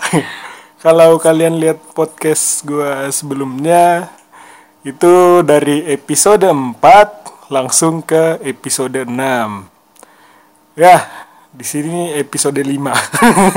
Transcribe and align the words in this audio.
Kalau 0.84 1.16
kalian 1.16 1.56
lihat 1.56 1.80
podcast 1.96 2.60
gue 2.68 3.08
sebelumnya 3.08 4.12
Itu 4.84 5.40
dari 5.48 5.88
episode 5.88 6.44
4 6.44 6.76
Langsung 7.48 8.04
ke 8.04 8.36
episode 8.44 9.08
6 9.08 9.16
Ya 10.76 11.31
di 11.52 11.68
sini 11.68 12.16
episode 12.16 12.56
5 12.56 12.72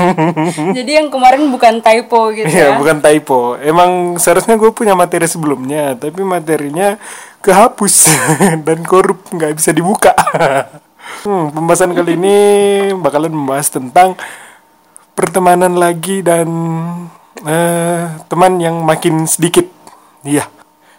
Jadi 0.76 0.90
yang 0.92 1.08
kemarin 1.08 1.48
bukan 1.48 1.80
typo 1.80 2.28
gitu 2.28 2.44
Iya 2.44 2.76
ya. 2.76 2.76
bukan 2.76 3.00
typo. 3.00 3.56
Emang 3.56 4.20
seharusnya 4.20 4.60
gue 4.60 4.68
punya 4.68 4.92
materi 4.92 5.24
sebelumnya 5.24 5.96
Tapi 5.96 6.20
materinya 6.20 7.00
kehapus 7.40 7.94
Dan 8.68 8.84
korup 8.84 9.24
nggak 9.32 9.56
bisa 9.56 9.72
dibuka. 9.72 10.12
Hmm, 11.22 11.54
Pembahasan 11.54 11.94
kali 11.94 12.18
ini 12.18 12.36
bakalan 12.92 13.30
membahas 13.30 13.70
tentang 13.70 14.18
Pertemanan 15.14 15.78
lagi 15.78 16.18
dan 16.18 16.50
eh, 17.40 18.10
Teman 18.26 18.58
yang 18.58 18.82
makin 18.82 19.22
sedikit. 19.24 19.70
Iya 20.20 20.50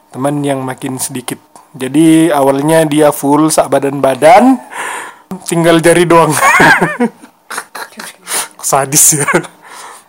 Teman 0.09 0.39
yang 0.41 0.63
makin 0.63 0.95
sedikit. 0.95 1.38
Jadi 1.75 2.31
awalnya 2.31 2.88
dia 2.88 3.11
full 3.11 3.52
sak 3.52 3.67
badan-badan 3.67 4.55
Tinggal 5.47 5.79
jari 5.79 6.03
doang 6.03 6.35
sadis 8.67 9.15
ya. 9.15 9.31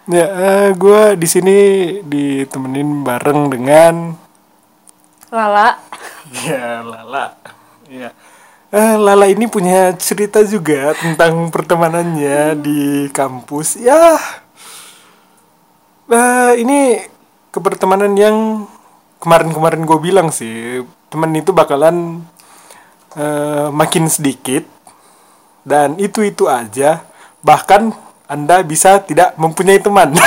Ya, 0.09 0.27
eh, 0.27 0.69
gue 0.75 1.15
di 1.15 1.29
sini 1.31 1.59
ditemenin 2.03 3.07
bareng 3.07 3.53
dengan 3.53 4.19
Lala. 5.31 5.79
ya 6.43 6.83
Lala. 6.83 7.39
Ya. 7.87 8.11
Eh, 8.73 8.95
Lala 8.99 9.29
ini 9.29 9.47
punya 9.47 9.95
cerita 9.95 10.43
juga 10.43 10.97
tentang 10.97 11.53
pertemanannya 11.55 12.59
di 12.59 13.07
kampus. 13.15 13.79
Ya. 13.79 14.17
Eh, 16.09 16.53
ini 16.67 17.05
kepertemanan 17.53 18.17
yang 18.17 18.65
kemarin-kemarin 19.21 19.85
gue 19.85 19.99
bilang 20.01 20.33
sih, 20.33 20.81
temen 21.13 21.37
itu 21.37 21.53
bakalan 21.53 22.25
eh, 23.13 23.69
makin 23.69 24.09
sedikit 24.09 24.65
dan 25.69 26.01
itu-itu 26.01 26.49
aja. 26.49 27.05
Bahkan 27.45 27.93
anda 28.25 28.65
bisa 28.65 28.97
tidak 29.05 29.37
mempunyai 29.37 29.81
teman. 29.81 30.17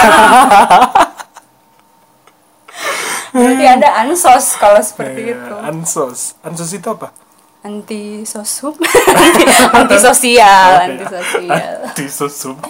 Berarti 3.31 3.64
ada 3.64 4.03
ansos 4.03 4.59
kalau 4.59 4.81
seperti 4.83 5.31
Iya, 5.31 5.39
itu. 5.39 5.56
Ansos. 5.64 6.36
Ansos 6.44 6.72
itu 6.75 6.88
apa? 6.92 7.16
Anti 7.61 8.25
sosum. 8.25 8.73
anti 9.78 9.98
sosial, 10.02 10.70
anti 10.81 11.06
sosial. 11.06 11.73
Anti 11.88 12.05
sosum. 12.09 12.58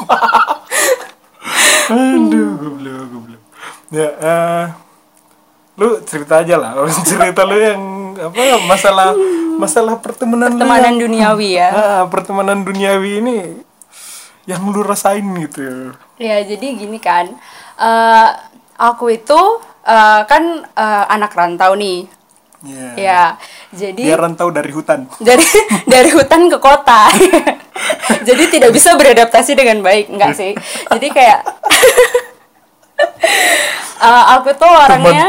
Aduh, 1.92 2.60
goblok, 2.60 3.08
goblok. 3.10 3.42
Ya, 3.90 4.08
eh, 4.12 4.64
lu 5.80 5.96
cerita 6.04 6.44
aja 6.44 6.56
lah. 6.60 6.76
cerita 7.08 7.42
lu 7.48 7.56
yang 7.58 7.82
apa 8.14 8.40
masalah 8.62 9.10
masalah 9.56 9.96
pertemanan, 9.98 10.52
Pertemanan 10.52 10.92
yang- 10.92 11.00
duniawi 11.00 11.50
ya. 11.56 11.68
Ah, 11.70 12.02
pertemanan 12.06 12.62
duniawi 12.62 13.10
ini 13.20 13.36
yang 14.44 14.66
lu 14.66 14.82
rasain 14.82 15.22
gitu. 15.38 15.94
Ya, 16.18 16.42
jadi 16.42 16.66
gini 16.74 16.98
kan. 16.98 17.30
eh 17.78 18.28
aku 18.76 19.12
itu 19.12 19.40
eh, 19.84 20.20
kan 20.26 20.66
eh, 20.66 21.04
anak 21.08 21.32
rantau 21.32 21.74
nih. 21.74 22.06
Ya. 22.62 22.88
Ya. 22.94 23.22
Jadi 23.74 24.02
Dia 24.04 24.18
rantau 24.18 24.50
dari 24.50 24.70
hutan. 24.70 25.06
dari 25.22 25.46
dari 25.86 26.10
hutan 26.10 26.46
ke 26.46 26.58
kota 26.58 27.10
jadi 28.28 28.44
tidak 28.52 28.70
bisa 28.70 28.94
beradaptasi 28.94 29.58
dengan 29.58 29.82
baik 29.82 30.14
enggak 30.14 30.38
sih 30.38 30.54
jadi 30.86 31.08
kayak 31.10 31.40
eh, 33.98 34.24
aku 34.38 34.54
tuh 34.54 34.70
orangnya. 34.70 35.26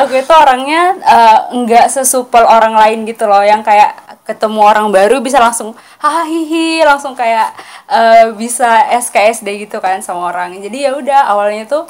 Aku 0.00 0.20
itu 0.20 0.32
orangnya 0.32 0.82
eh, 1.00 1.38
nggak 1.64 1.86
sesupel 1.90 2.44
orang 2.44 2.74
lain 2.76 3.06
gitu 3.08 3.26
loh. 3.26 3.42
Yang 3.42 3.70
kayak 3.72 3.92
ketemu 4.24 4.60
orang 4.62 4.86
baru 4.94 5.18
bisa 5.18 5.42
langsung 5.42 5.74
hahaha 5.98 6.28
hihi 6.28 6.86
langsung 6.86 7.18
kayak 7.18 7.50
eh, 7.90 8.30
bisa 8.36 8.86
SKSD 9.00 9.68
gitu 9.68 9.82
kan 9.82 10.00
sama 10.00 10.30
orang. 10.30 10.54
Jadi 10.58 10.86
ya 10.86 10.94
udah 10.94 11.30
awalnya 11.30 11.66
tuh 11.66 11.84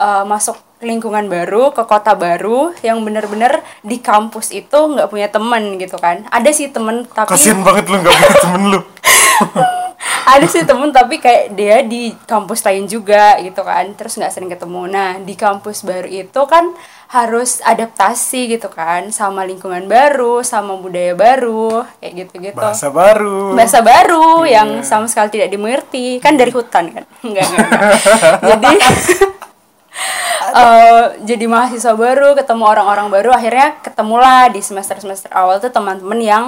eh, 0.00 0.24
masuk 0.26 0.58
lingkungan 0.84 1.32
baru 1.32 1.72
ke 1.72 1.82
kota 1.88 2.12
baru 2.12 2.76
yang 2.84 3.00
bener-bener 3.00 3.64
di 3.80 4.02
kampus 4.04 4.52
itu 4.52 4.76
nggak 4.76 5.08
punya 5.08 5.28
temen 5.32 5.80
gitu 5.80 5.96
kan. 5.96 6.28
Ada 6.28 6.50
sih 6.52 6.68
temen 6.68 7.08
tapi 7.08 7.32
Kasian 7.32 7.64
banget 7.64 7.88
lu 7.88 7.96
nggak 8.02 8.14
punya 8.14 8.36
temen 8.42 8.62
lu. 8.68 8.80
ada 10.34 10.46
sih 10.46 10.64
temen 10.64 10.90
tapi 10.90 11.18
kayak 11.18 11.52
dia 11.52 11.80
di 11.80 12.12
kampus 12.24 12.64
lain 12.64 12.84
juga 12.84 13.36
gitu 13.38 13.60
kan 13.60 13.92
terus 13.94 14.16
nggak 14.16 14.32
sering 14.32 14.50
ketemu 14.50 14.88
nah 14.88 15.16
di 15.18 15.34
kampus 15.34 15.82
baru 15.82 16.08
itu 16.08 16.40
kan 16.46 16.72
harus 17.08 17.62
adaptasi 17.62 18.58
gitu 18.58 18.66
kan 18.68 19.12
sama 19.14 19.46
lingkungan 19.46 19.86
baru 19.86 20.42
sama 20.42 20.74
budaya 20.74 21.14
baru 21.14 21.86
kayak 22.02 22.12
gitu 22.26 22.34
gitu 22.42 22.58
Bahasa 22.58 22.90
baru. 22.90 23.54
bahasa 23.54 23.78
baru 23.80 24.42
Iya. 24.42 24.52
yang 24.62 24.68
sama 24.82 25.06
sekali 25.06 25.30
tidak 25.30 25.52
dimengerti 25.52 26.18
kan 26.18 26.34
dari 26.34 26.50
hutan 26.50 26.90
kan 26.90 27.04
enggak 27.26 27.46
enggak, 27.46 27.68
enggak. 27.70 28.42
jadi 28.42 28.74
eh, 30.58 31.04
jadi 31.22 31.44
mahasiswa 31.46 31.94
baru 31.94 32.34
ketemu 32.34 32.64
orang-orang 32.66 33.06
baru 33.10 33.30
akhirnya 33.30 33.78
ketemulah 33.80 34.50
di 34.50 34.58
semester 34.58 34.98
semester 34.98 35.30
awal 35.30 35.62
tuh 35.62 35.70
teman-teman 35.70 36.18
yang 36.18 36.44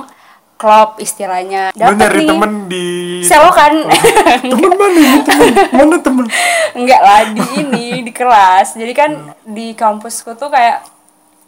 klop 0.57 0.97
istilahnya. 0.99 1.71
Lu 1.77 1.81
Dapet 1.81 1.97
nyari 2.01 2.21
nih. 2.25 2.29
temen 2.29 2.53
di 2.69 2.87
selokan 3.23 3.73
temen 4.51 4.73
mana 4.73 5.19
temen? 5.23 5.49
Mana 5.73 5.97
temen? 6.01 6.27
Enggak 6.73 7.01
lah 7.05 7.21
di 7.33 7.45
ini 7.61 7.87
di 8.03 8.13
kelas. 8.13 8.77
Jadi 8.77 8.93
kan 8.97 9.11
di 9.45 9.77
kampusku 9.77 10.33
tuh 10.35 10.49
kayak 10.49 10.85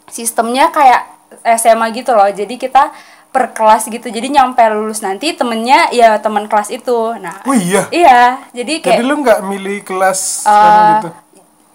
sistemnya 0.09 0.69
kayak 0.69 1.09
SMA 1.57 1.89
gitu 1.93 2.13
loh. 2.13 2.29
Jadi 2.29 2.61
kita 2.61 2.93
per 3.29 3.53
kelas 3.53 3.89
gitu. 3.89 4.09
Jadi 4.09 4.29
nyampe 4.33 4.61
lulus 4.73 5.01
nanti 5.01 5.33
temennya 5.33 5.89
ya 5.93 6.17
teman 6.21 6.45
kelas 6.45 6.69
itu. 6.69 7.17
Nah 7.17 7.41
oh 7.45 7.57
iya? 7.57 7.89
iya. 7.89 8.21
Jadi 8.53 8.81
kayak 8.81 9.01
jadi 9.01 9.05
lu 9.05 9.15
nggak 9.25 9.39
milih 9.45 9.77
kelas 9.85 10.45
kan 10.45 11.01
gitu 11.01 11.09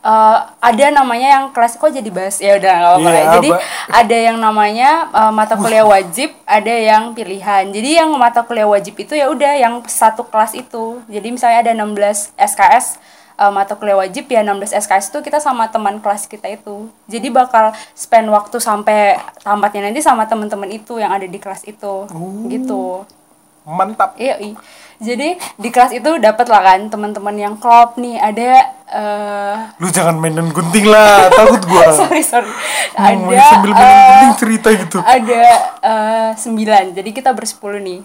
eh, 0.04 0.38
ada 0.60 0.86
namanya 0.92 1.28
yang 1.40 1.44
kelas 1.50 1.80
kok 1.80 1.88
jadi 1.88 2.10
bahas 2.12 2.36
ya 2.36 2.60
udah 2.60 2.72
nggak 2.76 2.90
apa-apa 2.92 3.08
Iya, 3.08 3.16
ya. 3.16 3.32
jadi 3.40 3.48
ada 3.88 4.16
yang 4.20 4.36
namanya 4.38 4.90
eh, 5.10 5.32
mata 5.32 5.54
kuliah 5.56 5.86
wajib 5.88 6.30
ada 6.44 6.74
yang 6.74 7.16
pilihan. 7.16 7.64
Jadi 7.72 7.90
yang 7.96 8.12
mata 8.20 8.44
kuliah 8.44 8.68
wajib 8.68 8.94
itu 9.00 9.16
ya 9.16 9.32
udah 9.32 9.52
yang 9.56 9.80
satu 9.88 10.28
kelas 10.28 10.52
itu. 10.52 11.00
Jadi 11.08 11.28
misalnya 11.32 11.64
ada 11.64 11.72
16 11.72 12.36
SKS 12.36 13.00
eh, 13.40 13.50
mata 13.50 13.72
kuliah 13.74 13.96
wajib 13.96 14.28
ya 14.28 14.44
16 14.44 14.76
SKS 14.84 15.08
itu 15.10 15.18
kita 15.24 15.40
sama 15.40 15.72
teman 15.72 15.98
kelas 16.04 16.28
kita 16.28 16.52
itu. 16.52 16.92
Jadi 17.08 17.32
bakal 17.32 17.72
spend 17.96 18.28
waktu 18.28 18.60
sampai 18.60 19.16
tamatnya 19.40 19.88
nanti 19.88 20.04
sama 20.04 20.28
teman-teman 20.28 20.68
itu 20.68 21.00
yang 21.00 21.10
ada 21.16 21.24
di 21.24 21.38
kelas 21.40 21.64
itu. 21.64 22.04
Oh. 22.12 22.44
gitu 22.52 23.08
mantap. 23.64 24.16
Iya. 24.20 24.38
Jadi 25.02 25.36
di 25.58 25.68
kelas 25.74 25.92
itu 25.92 26.16
dapat 26.22 26.46
lah 26.46 26.62
kan 26.62 26.86
teman-teman 26.88 27.34
yang 27.34 27.54
klop 27.58 27.98
nih. 27.98 28.16
Ada 28.16 28.48
eh 28.94 29.54
lu 29.82 29.90
jangan 29.90 30.16
mainan 30.16 30.48
gunting 30.54 30.86
lah. 30.86 31.28
Takut 31.28 31.62
gua. 31.66 31.84
Sorry 32.00 32.22
sorry. 32.22 32.48
Hmm, 32.94 33.26
ada 33.26 33.36
sambil 33.50 33.72
mainan 33.74 33.90
eh, 33.90 34.06
gunting 34.06 34.34
cerita 34.38 34.68
gitu. 34.70 34.98
ada 35.02 35.42
eh, 35.82 36.30
sembilan. 36.38 36.94
Jadi 36.94 37.10
kita 37.10 37.34
bersepuluh 37.34 37.82
nih. 37.82 38.00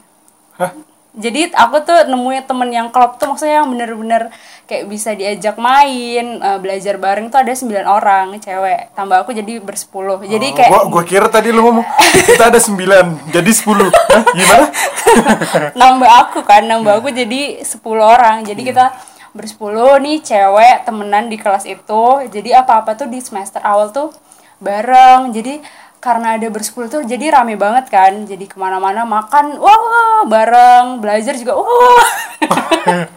Hah? 0.57 0.71
Jadi 1.09 1.49
aku 1.57 1.81
tuh 1.81 2.05
nemuin 2.05 2.45
temen 2.45 2.69
yang 2.69 2.87
klop 2.93 3.17
tuh 3.17 3.33
maksudnya 3.33 3.65
yang 3.65 3.69
bener-bener 3.73 4.29
kayak 4.69 4.85
bisa 4.85 5.17
diajak 5.17 5.57
main 5.57 6.37
eh, 6.37 6.59
belajar 6.61 7.01
bareng 7.01 7.33
tuh 7.33 7.41
ada 7.41 7.49
sembilan 7.49 7.85
orang 7.89 8.37
cewek. 8.37 8.93
Tambah 8.93 9.25
aku 9.25 9.33
jadi 9.33 9.57
bersepuluh. 9.57 10.21
Jadi 10.21 10.53
Oh, 10.53 10.55
kayak 10.55 10.69
gua, 10.69 10.81
gua 10.85 11.03
kira 11.09 11.25
tadi 11.25 11.49
lu 11.49 11.65
ngomong 11.65 11.85
kita 12.29 12.53
ada 12.53 12.61
sembilan 12.61 13.33
jadi 13.33 13.51
sepuluh. 13.51 13.89
Hah, 13.89 14.23
gimana? 14.37 14.67
Nambah 15.81 16.11
aku 16.29 16.39
kan 16.45 16.69
nambah 16.69 17.01
aku 17.01 17.09
jadi 17.09 17.65
10 17.65 17.81
orang. 17.97 18.45
Jadi 18.45 18.61
kita 18.61 18.93
bersepuluh 19.33 19.97
nih 19.97 20.21
cewek 20.21 20.85
temenan 20.85 21.25
di 21.25 21.41
kelas 21.41 21.65
itu. 21.65 22.05
Jadi 22.29 22.53
apa-apa 22.53 22.93
tuh 22.93 23.09
di 23.09 23.17
semester 23.17 23.57
awal 23.65 23.89
tuh 23.89 24.13
bareng. 24.61 25.33
Jadi 25.33 25.57
karena 25.99 26.39
ada 26.39 26.47
bersepuluh 26.47 26.87
tuh 26.87 27.03
jadi 27.03 27.35
rame 27.35 27.59
banget 27.59 27.91
kan. 27.91 28.23
Jadi 28.23 28.47
ke 28.47 28.55
mana-mana 28.55 29.03
makan 29.03 29.59
wah 29.59 30.23
bareng 30.23 31.03
belajar 31.03 31.35
juga 31.35 31.59
wah. 31.59 32.07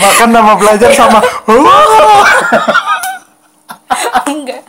Makan 0.00 0.28
nama 0.32 0.56
belajar 0.56 0.90
sama 0.96 1.20
enggak. 4.26 4.60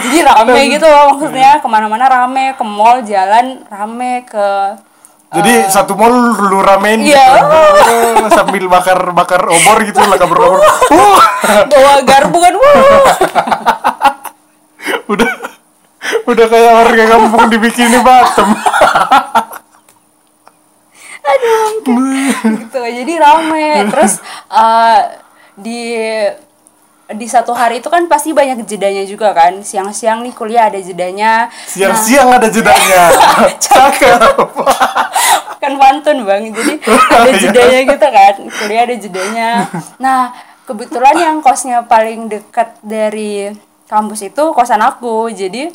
Jadi 0.00 0.18
rame 0.24 0.60
gitu 0.72 0.86
loh 0.88 1.14
maksudnya. 1.14 1.60
Ke 1.60 1.68
mana-mana 1.68 2.08
rame 2.08 2.56
ke 2.56 2.64
mall 2.64 3.04
jalan 3.04 3.62
rame 3.68 4.24
ke 4.24 4.48
Jadi 5.28 5.68
satu 5.68 5.92
mall 5.92 6.32
lu 6.40 6.64
ramein 6.64 7.04
Iya. 7.04 7.28
gitu. 7.36 8.00
sambil 8.36 8.64
bakar-bakar 8.64 9.44
obor 9.44 9.76
gitu 9.84 10.00
lah 10.00 10.16
kabar 10.16 10.38
obor. 10.40 10.60
Wah, 10.88 11.26
bawa 11.68 11.92
garpu 12.00 12.38
kan 12.40 12.54
udah 15.12 15.30
udah 16.24 16.46
kayak 16.46 16.72
warga 16.74 17.04
kampung 17.08 17.44
dibikinin 17.48 18.00
Batam. 18.00 18.48
gitu 22.58 22.80
jadi 22.82 23.12
rame 23.18 23.68
terus 23.88 24.20
eh, 24.48 25.00
di 25.54 25.80
di 27.08 27.24
satu 27.26 27.56
hari 27.56 27.80
itu 27.80 27.88
kan 27.88 28.04
pasti 28.04 28.36
banyak 28.36 28.68
jedanya 28.68 29.00
juga 29.02 29.32
kan 29.32 29.64
siang-siang 29.64 30.20
nih 30.20 30.34
kuliah 30.34 30.68
ada 30.68 30.76
jedanya 30.76 31.48
Siang-siang 31.64 32.28
ada 32.28 32.52
jedanya. 32.52 33.08
Cakep. 33.64 34.20
kan 35.58 35.72
pantun 35.74 36.22
bang 36.22 36.52
jadi 36.52 36.72
ada 36.84 37.28
Iya. 37.28 37.40
jedanya 37.40 37.80
gitu 37.88 38.06
kan 38.08 38.34
kuliah 38.46 38.82
ada 38.84 38.96
jedanya 38.96 39.48
nah 39.96 40.30
kebetulan 40.64 41.16
yang 41.16 41.36
kosnya 41.40 41.80
paling 41.82 42.28
dekat 42.28 42.76
dari 42.80 43.56
kampus 43.88 44.22
itu 44.22 44.44
kosan 44.52 44.78
aku 44.78 45.32
jadi 45.32 45.72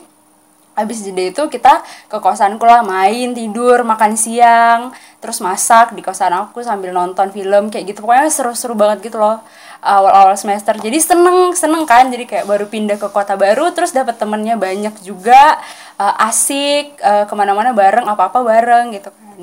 Habis 0.73 1.05
jeda 1.05 1.21
itu 1.21 1.43
kita 1.53 1.85
ke 2.09 2.17
kosanku 2.17 2.65
lah 2.65 2.81
main, 2.81 3.29
tidur, 3.37 3.85
makan 3.85 4.17
siang, 4.17 4.89
terus 5.21 5.37
masak 5.37 5.93
di 5.93 6.01
kosan 6.01 6.33
aku 6.33 6.65
sambil 6.65 6.89
nonton 6.89 7.29
film 7.29 7.69
kayak 7.69 7.93
gitu. 7.93 8.01
Pokoknya 8.01 8.29
seru-seru 8.33 8.73
banget 8.73 9.05
gitu 9.05 9.21
loh 9.21 9.37
awal-awal 9.83 10.33
semester. 10.33 10.73
Jadi 10.79 10.97
seneng, 10.97 11.53
seneng 11.53 11.85
kan. 11.85 12.09
Jadi 12.09 12.25
kayak 12.25 12.49
baru 12.49 12.65
pindah 12.65 12.97
ke 12.97 13.07
kota 13.13 13.37
baru, 13.37 13.69
terus 13.75 13.93
dapat 13.93 14.17
temennya 14.17 14.57
banyak 14.57 14.95
juga, 15.05 15.61
eh, 16.01 16.25
asik, 16.25 16.97
eh, 16.97 17.25
ke 17.29 17.33
mana-mana 17.37 17.69
bareng, 17.75 18.09
apa-apa 18.09 18.41
bareng 18.41 18.97
gitu 18.97 19.13
kan. 19.13 19.39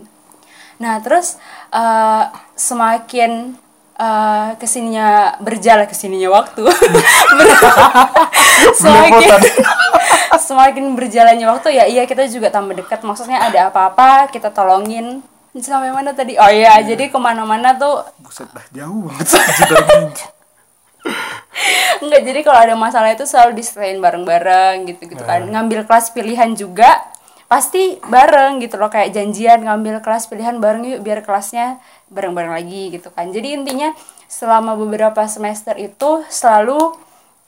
Nah 0.83 0.99
terus 1.05 1.39
eh, 1.71 2.25
semakin 2.59 3.55
eh, 4.01 4.49
ke 4.57 4.65
sininya 4.65 5.37
berjalan 5.45 5.85
ke 5.85 5.93
sininya 5.93 6.33
waktu, 6.33 6.65
semakin 8.81 9.29
semakin 10.49 10.85
berjalannya 10.97 11.47
waktu 11.47 11.77
ya 11.77 11.85
iya 11.85 12.09
kita 12.09 12.25
juga 12.33 12.49
tambah 12.49 12.73
dekat. 12.73 13.05
Maksudnya 13.05 13.45
ada 13.45 13.69
apa-apa 13.69 14.33
kita 14.33 14.49
tolongin. 14.49 15.21
Sampai 15.51 15.91
mana 15.91 16.15
tadi? 16.15 16.39
Oh 16.39 16.47
iya, 16.47 16.79
jadi 16.79 17.11
ke 17.11 17.19
mana-mana 17.19 17.75
tuh 17.75 18.07
Buset 18.23 18.47
dah 18.55 18.63
jauh 18.71 19.11
banget. 19.11 20.31
Enggak, 22.01 22.23
jadi 22.23 22.41
kalau 22.47 22.61
ada 22.63 22.75
masalah 22.79 23.11
itu 23.11 23.27
selalu 23.27 23.59
diselesain 23.59 23.99
bareng-bareng 23.99 24.87
gitu-gitu 24.89 25.21
kan. 25.27 25.43
Ngambil 25.51 25.91
kelas 25.91 26.15
pilihan 26.15 26.55
juga 26.55 27.03
pasti 27.51 27.99
bareng 28.07 28.63
gitu 28.63 28.79
loh 28.79 28.87
kayak 28.87 29.11
janjian 29.11 29.67
ngambil 29.67 29.99
kelas 30.07 30.31
pilihan 30.31 30.63
bareng 30.63 30.87
yuk 30.87 31.03
biar 31.03 31.27
kelasnya 31.27 31.83
bareng-bareng 32.11 32.53
lagi 32.53 32.91
gitu 32.93 33.09
kan. 33.15 33.31
Jadi 33.31 33.55
intinya 33.55 33.95
selama 34.27 34.75
beberapa 34.77 35.25
semester 35.31 35.79
itu 35.79 36.27
selalu 36.27 36.95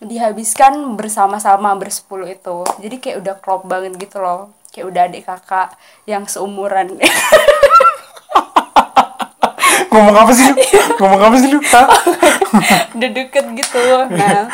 dihabiskan 0.03 0.99
bersama-sama 0.99 1.75
bersepuluh 1.79 2.31
itu. 2.31 2.67
Jadi 2.83 2.97
kayak 2.99 3.17
udah 3.23 3.35
klop 3.39 3.63
banget 3.67 3.95
gitu 3.99 4.19
loh. 4.19 4.51
Kayak 4.73 4.87
udah 4.89 5.03
adik 5.11 5.23
kakak 5.29 5.69
yang 6.09 6.25
seumuran. 6.27 6.97
Ngomong 9.93 10.17
apa 10.25 10.33
sih 10.33 10.49
lu? 10.49 10.57
Ngomong 10.97 11.21
apa 11.21 11.37
sih 11.37 11.49
lu? 11.53 11.61
Udah 12.97 13.11
deket 13.13 13.45
gitu. 13.53 13.83
Nah, 14.09 14.49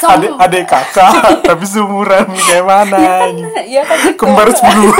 Adik 0.10 0.32
adik 0.34 0.64
kakak 0.66 1.44
tapi 1.46 1.62
seumuran 1.62 2.26
kayak 2.34 2.64
mana 2.66 3.30
ini? 3.30 3.42
ya 3.70 3.86
kan 3.86 3.98
gitu. 4.02 4.18
Kembar 4.18 4.50
sepuluh. 4.50 4.94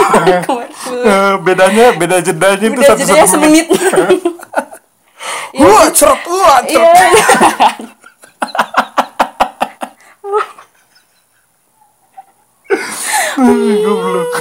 Bedanya 1.46 1.84
beda 1.96 2.16
jedanya 2.20 2.66
itu 2.66 2.81
satu 2.82 3.00
jedanya 3.02 3.26
satu 3.26 3.38
menit. 3.42 3.66
semenit. 3.70 4.22
Wah, 5.60 5.87
cerot, 5.90 6.20
wah. 6.31 6.62
Iya. 6.64 6.90
Goblok. 13.37 14.32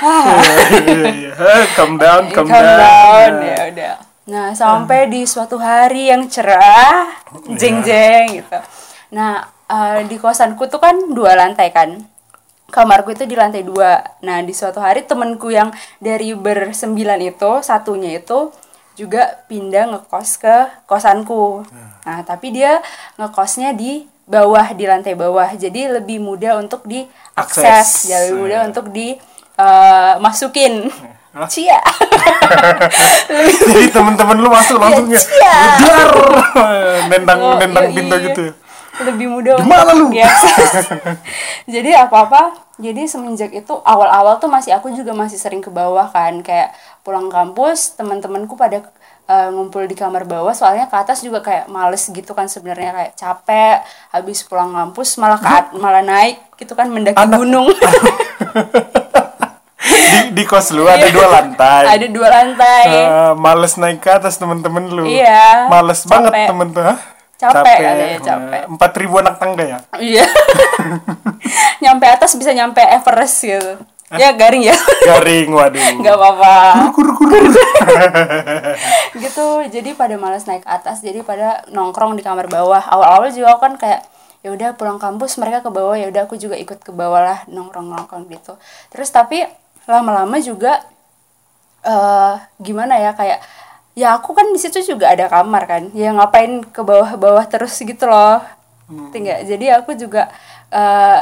Iya, 0.00 1.10
iya. 1.10 1.32
Eh, 1.34 1.64
Calm 1.76 1.96
down, 2.00 2.24
calm, 2.30 2.46
Calm 2.46 2.48
down, 2.50 2.78
down. 2.80 3.32
ya 3.44 3.58
udah. 3.70 3.94
Nah, 4.30 4.46
sampai 4.54 5.10
di 5.10 5.26
suatu 5.26 5.58
hari 5.58 6.10
yang 6.12 6.30
cerah, 6.30 7.10
jeng 7.58 7.82
jeng 7.82 8.38
gitu. 8.38 8.58
Nah, 9.10 9.42
eh, 9.66 10.06
di 10.06 10.16
kosanku 10.20 10.70
tuh 10.70 10.78
kan 10.78 10.94
dua 11.10 11.34
lantai 11.34 11.74
kan. 11.74 11.98
Kamarku 12.70 13.12
itu 13.12 13.26
di 13.26 13.34
lantai 13.34 13.66
dua. 13.66 14.00
Nah, 14.22 14.40
di 14.40 14.54
suatu 14.54 14.78
hari 14.78 15.02
temenku 15.04 15.50
yang 15.50 15.74
dari 15.98 16.32
bersembilan 16.32 17.20
itu, 17.20 17.60
satunya 17.66 18.16
itu 18.16 18.54
juga 18.94 19.42
pindah 19.50 19.96
ngekos 19.96 20.38
ke 20.38 20.56
kosanku. 20.86 21.66
Nah, 22.06 22.22
tapi 22.22 22.54
dia 22.54 22.78
ngekosnya 23.18 23.74
di 23.74 24.06
bawah, 24.24 24.70
di 24.72 24.86
lantai 24.86 25.18
bawah. 25.18 25.50
Jadi 25.58 25.90
lebih 25.90 26.22
mudah 26.22 26.56
untuk 26.62 26.86
diakses, 26.86 27.26
Akses. 27.34 27.90
jadi 28.06 28.30
lebih 28.30 28.38
mudah 28.38 28.60
untuk 28.70 28.86
di 28.94 29.18
eh, 29.58 30.14
masukin. 30.22 30.88
Cia. 31.30 31.78
Jadi 33.70 33.86
temen-temen 33.94 34.34
lu 34.42 34.50
masuk 34.50 34.82
langsung 34.82 35.06
ya. 35.06 35.22
Iya. 35.22 35.58
Dar. 35.78 36.10
Nendang 37.06 37.38
Oh, 37.38 37.54
nendang 37.54 37.86
iya, 37.86 37.94
pintu 37.94 38.14
iya. 38.18 38.24
gitu 38.26 38.40
ya. 38.50 38.52
Lebih 39.02 39.26
mudah 39.28 39.56
Di 39.56 39.64
mana 39.64 39.92
lu? 39.92 40.08
diakses. 40.08 40.88
jadi 41.66 41.90
apa 42.00 42.16
apa 42.22 42.42
jadi 42.76 43.04
semenjak 43.04 43.52
itu 43.52 43.74
awal-awal 43.78 44.36
tuh 44.36 44.46
masih 44.46 44.72
aku 44.72 44.90
juga 44.90 45.12
masih 45.12 45.36
sering 45.36 45.58
ke 45.58 45.68
bawah 45.68 46.06
kan 46.06 46.40
kayak 46.40 46.72
pulang 47.00 47.28
kampus 47.28 47.92
teman-temanku 47.92 48.54
pada 48.54 48.80
eh, 49.26 49.48
ngumpul 49.48 49.84
di 49.84 49.92
kamar 49.92 50.24
bawah 50.24 50.50
soalnya 50.50 50.84
ke 50.84 50.96
atas 50.96 51.20
juga 51.20 51.40
kayak 51.40 51.66
males 51.66 52.02
gitu 52.02 52.30
kan 52.30 52.46
sebenarnya 52.46 52.90
kayak 52.90 53.12
capek 53.14 53.76
habis 54.10 54.42
pulang 54.42 54.70
kampus 54.70 55.16
malah 55.16 55.36
ke 55.36 55.48
malah 55.74 56.00
naik 56.00 56.40
gitu 56.54 56.72
kan 56.72 56.86
mendaki 56.86 57.16
Anak- 57.16 57.36
gunung 57.36 57.68
Di, 59.80 60.30
di 60.32 60.44
kos 60.44 60.70
lu 60.70 60.84
ada 60.84 61.08
dua 61.08 61.26
lantai. 61.30 61.84
ada 61.88 62.06
dua 62.06 62.28
lantai 62.28 62.84
Eh, 62.86 63.32
males 63.34 63.74
naik 63.74 63.98
ke 63.98 64.10
atas 64.12 64.36
temen-temen 64.36 64.86
lu. 64.88 65.02
Iya, 65.04 65.66
Males 65.66 66.00
capek. 66.00 66.10
banget 66.10 66.32
temen 66.46 66.68
Hah? 67.40 67.52
Capek 67.56 67.76
katanya, 67.80 68.18
capek. 68.20 68.62
Empat 68.68 68.90
ribu 69.00 69.14
anak 69.16 69.34
tangga 69.40 69.64
ya. 69.64 69.78
iya 69.96 70.24
nyampe 71.82 72.04
atas 72.04 72.36
bisa 72.36 72.52
nyampe 72.52 72.80
Everest 72.80 73.40
gitu 73.40 73.80
ya 74.12 74.34
garing 74.34 74.66
ya 74.66 74.74
Garing 75.08 75.48
waduh. 75.54 75.80
nggak 76.02 76.16
apa-apa 76.18 76.54
Kur 76.90 77.14
kur 77.14 77.30
kur. 77.30 77.44
gitu 79.16 79.46
jadi 79.70 79.94
pada 79.94 80.18
malas 80.18 80.44
naik 80.44 80.66
atas 80.66 80.98
jadi 81.00 81.22
pada 81.22 81.62
nongkrong 81.70 82.18
di 82.18 82.22
kamar 82.22 82.50
bawah 82.50 82.82
awal-awal 82.82 83.30
juga 83.30 83.54
aku 83.54 83.60
kan 83.70 83.74
kayak 83.78 84.00
ya 84.40 84.50
udah 84.50 84.74
pulang 84.74 84.98
kampus 84.98 85.36
mereka 85.38 85.62
ke 85.62 85.70
bawah 85.70 85.94
ya 85.94 86.08
udah 86.10 86.26
aku 86.26 86.34
juga 86.36 86.56
ikut 86.56 86.80
ke 86.80 86.90
bawah 86.90 87.22
lah 87.22 87.38
nongkrong 87.46 87.86
nongkrong 87.86 88.26
gitu 88.28 88.58
terus 88.90 89.08
tapi 89.08 89.46
lama-lama 89.86 90.36
juga 90.42 90.82
eh 91.80 92.34
gimana 92.60 92.98
ya 92.98 93.16
kayak 93.16 93.40
ya 93.98 94.16
aku 94.16 94.32
kan 94.32 94.46
di 94.54 94.58
situ 94.60 94.78
juga 94.82 95.10
ada 95.12 95.26
kamar 95.28 95.62
kan. 95.66 95.82
Ya 95.94 96.10
ngapain 96.14 96.62
ke 96.66 96.80
bawah-bawah 96.82 97.44
terus 97.50 97.74
gitu 97.78 98.04
loh. 98.06 98.40
Ngerti 98.90 99.16
nggak? 99.22 99.40
Jadi 99.46 99.66
aku 99.70 99.90
juga 99.94 100.30
eh 100.70 101.20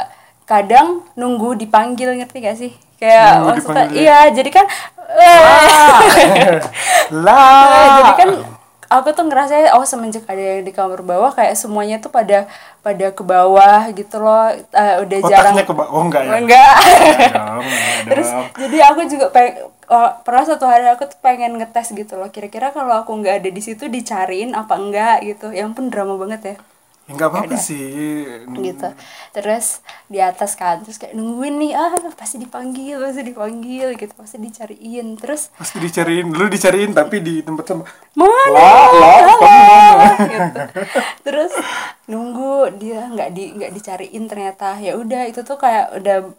kadang 0.49 1.05
nunggu 1.13 1.53
dipanggil 1.61 2.17
ngerti 2.17 2.37
gak 2.41 2.57
sih? 2.57 2.71
Kayak 2.99 3.45
Nunggu 3.45 3.47
maksudnya 3.53 3.85
dipanggil. 3.85 4.01
iya 4.01 4.19
jadi 4.33 4.49
kan 4.49 4.65
eh, 5.09 5.39
lah. 7.25 7.63
Nah, 7.69 7.85
jadi 8.01 8.11
kan 8.17 8.29
aku 8.89 9.13
tuh 9.13 9.25
ngerasa 9.29 9.77
oh 9.77 9.85
semenjak 9.85 10.25
ada 10.25 10.59
yang 10.59 10.65
di 10.65 10.73
kamar 10.73 11.05
bawah 11.05 11.31
kayak 11.31 11.53
semuanya 11.53 12.01
tuh 12.01 12.09
pada 12.09 12.49
pada 12.81 13.07
ke 13.13 13.23
bawah 13.23 13.87
gitu 13.93 14.17
loh. 14.17 14.49
Eh, 14.53 14.95
udah 15.05 15.19
jarang 15.29 15.53
Otaknya 15.53 15.65
ke 15.69 15.73
bawah. 15.77 15.89
Oh 15.93 16.03
enggak 16.09 16.23
ya. 16.25 16.31
enggak. 16.41 16.73
Enggak 16.75 17.31
dong, 17.37 17.63
enggak 17.63 18.07
terus 18.09 18.29
jadi 18.57 18.77
aku 18.89 18.99
juga 19.05 19.25
pengen 19.29 19.53
oh, 19.93 20.09
pernah 20.25 20.43
suatu 20.43 20.65
hari 20.65 20.85
aku 20.89 21.05
tuh 21.05 21.19
pengen 21.21 21.55
ngetes 21.61 21.93
gitu 21.93 22.17
loh. 22.17 22.33
Kira-kira 22.33 22.73
kalau 22.73 23.05
aku 23.05 23.13
nggak 23.13 23.45
ada 23.45 23.49
di 23.53 23.61
situ 23.61 23.85
dicariin 23.85 24.57
apa 24.57 24.73
enggak 24.75 25.23
gitu. 25.23 25.53
Yang 25.53 25.69
pun 25.77 25.85
drama 25.93 26.17
banget 26.17 26.41
ya 26.43 26.57
Ya, 27.09 27.17
enggak 27.17 27.29
apa-apa 27.33 27.57
sih. 27.57 27.89
gitu. 28.45 28.89
Terus 29.33 29.81
di 30.05 30.21
atas 30.21 30.53
kan 30.53 30.85
terus 30.85 31.01
kayak 31.01 31.17
nungguin 31.17 31.57
nih 31.57 31.73
ah 31.73 31.97
pasti 32.13 32.37
dipanggil 32.37 33.01
pasti 33.01 33.25
dipanggil 33.25 33.97
gitu. 33.97 34.13
Pasti 34.13 34.37
dicariin. 34.37 35.17
Terus 35.17 35.49
Pasti 35.57 35.81
dicariin, 35.81 36.29
lu 36.29 36.45
dicariin 36.45 36.93
tapi 36.93 37.17
di 37.25 37.41
tempat 37.41 37.65
sama. 37.65 37.83
mana? 38.13 38.37
Lah, 38.53 39.25
lah, 39.41 40.13
gitu. 40.21 40.61
terus 41.25 41.53
nunggu 42.05 42.77
dia 42.77 43.09
nggak 43.09 43.29
di 43.33 43.43
nggak 43.57 43.73
dicariin 43.73 44.29
ternyata. 44.29 44.77
Ya 44.77 44.93
udah 44.93 45.25
itu 45.25 45.41
tuh 45.41 45.57
kayak 45.57 45.97
udah 45.97 46.29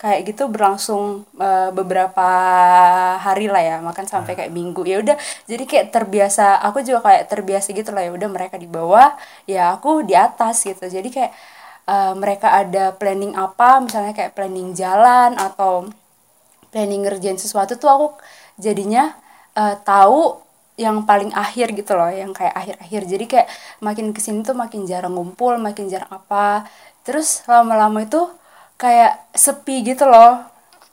kayak 0.00 0.20
gitu 0.32 0.48
berlangsung 0.48 1.28
eh, 1.36 1.70
beberapa 1.76 2.28
hari 3.20 3.46
lah 3.52 3.60
ya 3.60 3.76
makan 3.84 4.06
sampai 4.08 4.32
kayak 4.38 4.52
minggu. 4.58 4.82
Ya 4.88 4.96
udah 5.04 5.16
jadi 5.50 5.64
kayak 5.70 5.86
terbiasa 5.94 6.44
aku 6.66 6.80
juga 6.86 7.00
kayak 7.06 7.22
terbiasa 7.28 7.68
gitu 7.76 7.90
lah 7.92 8.02
ya 8.08 8.12
udah 8.16 8.28
mereka 8.32 8.56
di 8.56 8.64
bawah 8.64 9.12
ya 9.44 9.76
aku 9.76 10.02
di 10.08 10.14
atas 10.16 10.64
gitu. 10.64 10.84
Jadi 10.88 11.08
kayak 11.12 11.32
eh, 11.88 12.12
mereka 12.16 12.48
ada 12.60 12.96
planning 12.96 13.36
apa 13.36 13.84
misalnya 13.84 14.12
kayak 14.16 14.32
planning 14.36 14.72
jalan 14.72 15.36
atau 15.36 15.92
planning 16.72 17.02
ngerjain 17.06 17.38
sesuatu 17.38 17.76
tuh 17.76 17.90
aku 17.90 18.06
jadinya 18.56 19.12
eh, 19.58 19.76
tahu 19.84 20.48
yang 20.80 21.04
paling 21.04 21.28
akhir 21.36 21.76
gitu 21.76 21.92
loh 21.92 22.08
yang 22.08 22.32
kayak 22.32 22.56
akhir-akhir. 22.56 23.02
Jadi 23.04 23.24
kayak 23.28 23.48
makin 23.84 24.16
ke 24.16 24.20
sini 24.24 24.40
tuh 24.40 24.56
makin 24.56 24.88
jarang 24.88 25.12
ngumpul 25.12 25.60
makin 25.60 25.92
jarang 25.92 26.08
apa. 26.08 26.64
Terus 27.04 27.44
lama-lama 27.44 28.00
itu 28.00 28.39
kayak 28.80 29.28
sepi 29.36 29.84
gitu 29.84 30.08
loh. 30.08 30.40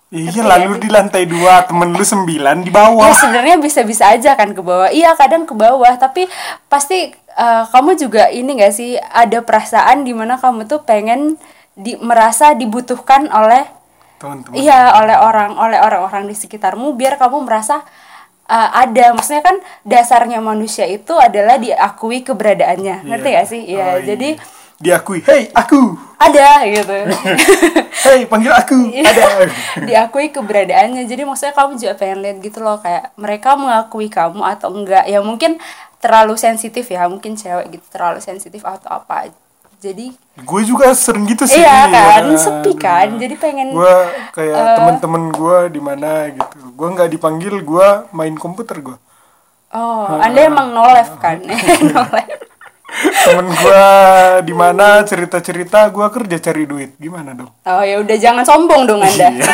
Iya 0.08 0.40
lalu 0.40 0.80
di 0.80 0.88
lantai 0.88 1.28
dua 1.28 1.68
temen 1.68 1.92
lu 1.92 2.00
sembilan 2.00 2.64
di 2.64 2.72
bawah. 2.72 3.12
ya 3.12 3.16
sebenarnya 3.16 3.60
bisa-bisa 3.60 4.08
aja 4.08 4.36
kan 4.36 4.52
ke 4.52 4.60
bawah. 4.60 4.88
Iya 4.88 5.16
kadang 5.16 5.44
ke 5.44 5.52
bawah 5.52 5.96
tapi 6.00 6.28
pasti 6.68 7.12
eh, 7.12 7.64
kamu 7.68 7.96
juga 7.96 8.32
ini 8.32 8.56
gak 8.56 8.72
sih 8.72 8.96
ada 8.96 9.44
perasaan 9.44 10.08
di 10.08 10.16
mana 10.16 10.40
kamu 10.40 10.64
tuh 10.64 10.84
pengen 10.84 11.36
di 11.76 12.00
merasa 12.00 12.56
dibutuhkan 12.56 13.28
oleh 13.28 13.68
Teman-teman. 14.18 14.56
iya 14.58 14.96
oleh 14.96 15.14
orang 15.14 15.60
oleh 15.60 15.78
orang-orang 15.78 16.26
di 16.26 16.34
sekitarmu 16.40 16.96
biar 16.96 17.20
kamu 17.20 17.44
merasa 17.44 17.84
eh, 18.48 18.70
ada. 18.80 19.12
Maksudnya 19.12 19.44
kan 19.44 19.60
dasarnya 19.84 20.40
manusia 20.40 20.88
itu 20.88 21.20
adalah 21.20 21.60
diakui 21.60 22.24
keberadaannya. 22.24 23.04
Ngerti 23.04 23.28
gak 23.36 23.48
sih? 23.52 23.62
Oh, 23.76 23.76
Iya, 23.76 23.86
iya. 24.08 24.36
Diakui, 24.78 25.20
"Hei, 25.22 25.50
aku. 25.52 25.98
ada 26.18 26.66
gitu 26.66 26.94
Hei, 28.06 28.26
panggil 28.26 28.50
aku." 28.52 28.78
Iya. 28.88 29.06
Ada. 29.06 29.26
diakui 29.90 30.30
keberadaannya 30.30 31.04
jadi 31.04 31.24
maksudnya 31.24 31.54
kamu 31.54 31.76
juga 31.76 31.94
pengen 31.96 32.20
lihat 32.20 32.38
gitu 32.40 32.60
loh 32.60 32.78
kayak 32.78 33.14
mereka 33.16 33.54
mengakui 33.54 34.08
kamu 34.08 34.42
atau 34.44 34.70
enggak 34.70 35.06
ya 35.06 35.20
mungkin 35.20 35.58
terlalu 35.98 36.38
sensitif 36.38 36.86
ya 36.86 37.06
mungkin 37.06 37.34
cewek 37.34 37.70
gitu 37.72 37.86
terlalu 37.90 38.20
sensitif 38.20 38.62
atau 38.62 38.90
apa 38.94 39.34
jadi 39.78 40.10
Gue 40.38 40.62
juga 40.62 40.90
sering 40.94 41.26
gitu 41.26 41.46
sih. 41.46 41.58
iya 41.58 41.86
kan 41.86 42.26
ya. 42.28 42.38
sepi 42.38 42.74
kan 42.74 43.14
jadi 43.14 43.34
pengen 43.36 43.74
Gue 43.74 43.96
kayak 44.32 44.54
Eh. 44.56 44.76
temen-temen 44.76 45.30
gue 45.30 45.58
di 45.70 45.78
mana 45.80 46.30
gitu. 46.30 46.46
Gue 46.74 46.88
nggak 46.88 47.10
dipanggil, 47.12 47.62
gue 47.62 47.88
main 48.12 48.34
komputer 48.34 48.78
gue. 48.80 48.98
oh 49.70 50.08
anda 50.18 50.40
emang 50.40 50.72
no 50.72 50.86
life 50.88 51.18
kan 51.20 51.44
no 51.90 52.02
life 52.08 52.47
Temen 52.98 53.48
gue 53.52 53.86
di 54.48 54.54
mana 54.56 55.04
cerita-cerita, 55.06 55.90
gue 55.94 56.08
kerja 56.10 56.38
cari 56.42 56.64
duit. 56.66 56.96
Gimana 56.98 57.38
dong? 57.38 57.52
oh 57.52 57.84
ya 57.84 58.02
udah 58.02 58.18
jangan 58.18 58.44
sombong 58.48 58.90
dong 58.90 59.02
anda. 59.04 59.30
Iya. 59.30 59.52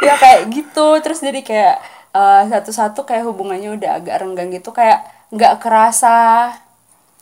ya 0.06 0.14
kayak 0.20 0.42
gitu. 0.54 0.86
Terus 1.02 1.18
jadi 1.18 1.40
kayak 1.42 1.76
eh, 2.14 2.42
satu-satu 2.52 3.02
kayak 3.02 3.26
hubungannya 3.26 3.74
udah 3.74 3.90
agak 3.98 4.16
renggang 4.22 4.54
gitu. 4.54 4.70
Kayak 4.70 5.06
nggak 5.34 5.54
kerasa 5.60 6.16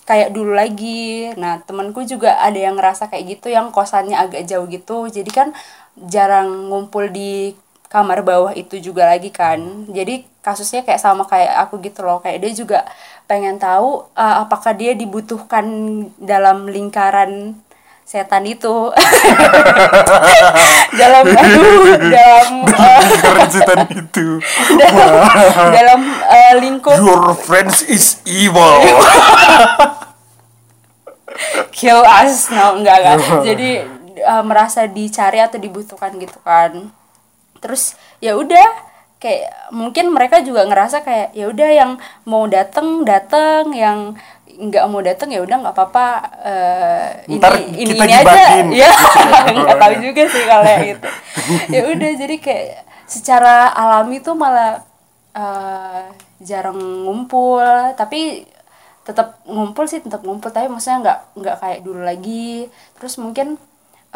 kayak 0.06 0.30
dulu 0.32 0.54
lagi. 0.54 1.34
Nah 1.34 1.60
temanku 1.66 2.06
juga 2.06 2.38
ada 2.38 2.56
yang 2.56 2.78
ngerasa 2.78 3.10
kayak 3.10 3.38
gitu 3.38 3.50
yang 3.50 3.74
kosannya 3.74 4.16
agak 4.16 4.46
jauh 4.46 4.64
gitu. 4.70 5.10
Jadi 5.10 5.30
kan 5.34 5.48
jarang 5.96 6.70
ngumpul 6.70 7.10
di 7.10 7.56
kamar 7.90 8.22
bawah 8.22 8.54
itu 8.54 8.78
juga 8.78 9.10
lagi 9.10 9.34
kan. 9.34 9.88
Jadi 9.90 10.26
kasusnya 10.42 10.86
kayak 10.86 11.02
sama 11.02 11.26
kayak 11.26 11.52
aku 11.66 11.82
gitu 11.82 12.06
loh. 12.06 12.22
Kayak 12.22 12.38
dia 12.46 12.52
juga 12.54 12.78
pengen 13.26 13.58
tahu 13.58 14.06
eh, 14.14 14.36
apakah 14.42 14.72
dia 14.74 14.94
dibutuhkan 14.94 15.66
dalam 16.18 16.70
lingkaran 16.70 17.58
setan 18.06 18.46
itu? 18.46 18.94
Dalam 20.96 21.26
aduh 21.26 21.98
dalam 22.14 22.64
eh, 22.64 23.02
Keren 23.18 23.50
setan 23.50 23.84
itu. 23.90 24.38
dalam, 24.80 25.12
dalam 25.74 26.00
eh, 26.30 26.54
lingkup. 26.62 26.96
Your 26.96 27.34
friends 27.34 27.82
is 27.84 28.22
evil. 28.24 28.80
kill 31.74 32.00
us. 32.06 32.48
No 32.48 32.80
enggak 32.80 32.96
enggak. 33.02 33.18
Jadi 33.44 33.70
eh, 34.22 34.42
merasa 34.46 34.86
dicari 34.88 35.42
atau 35.42 35.58
dibutuhkan 35.60 36.14
gitu 36.16 36.38
kan. 36.40 36.88
Terus 37.60 37.98
ya 38.22 38.38
udah 38.38 38.86
kayak 39.16 39.72
mungkin 39.72 40.12
mereka 40.12 40.44
juga 40.44 40.68
ngerasa 40.68 41.00
kayak 41.00 41.32
ya 41.32 41.48
udah 41.48 41.70
yang 41.72 41.90
mau 42.28 42.44
dateng 42.44 43.02
dateng 43.08 43.72
yang 43.72 44.12
nggak 44.56 44.84
mau 44.88 45.00
dateng 45.04 45.28
ya 45.32 45.40
udah 45.44 45.56
nggak 45.60 45.74
apa-apa 45.76 46.06
eh, 46.44 47.08
ini 47.28 47.36
Ntar 47.40 47.52
ini 47.60 47.92
kita 47.92 48.04
ini 48.04 48.12
aja. 48.12 48.44
ya 48.72 48.90
nggak 49.56 49.78
tahu 49.80 49.94
juga 50.00 50.22
sih 50.28 50.44
kalau 50.48 50.64
itu. 50.80 51.08
Ya 51.68 51.80
udah 51.92 52.10
jadi 52.16 52.36
kayak 52.40 52.70
secara 53.06 53.70
alami 53.72 54.20
tuh 54.24 54.36
malah 54.36 54.80
eh, 55.36 56.02
jarang 56.40 56.80
ngumpul 57.04 57.64
tapi 57.96 58.48
tetap 59.06 59.38
ngumpul 59.46 59.86
sih 59.86 60.02
tetap 60.02 60.24
ngumpul 60.26 60.50
tapi 60.50 60.66
maksudnya 60.66 60.98
nggak 61.04 61.18
nggak 61.36 61.56
kayak 61.60 61.80
dulu 61.84 62.00
lagi. 62.00 62.68
Terus 62.96 63.20
mungkin 63.20 63.60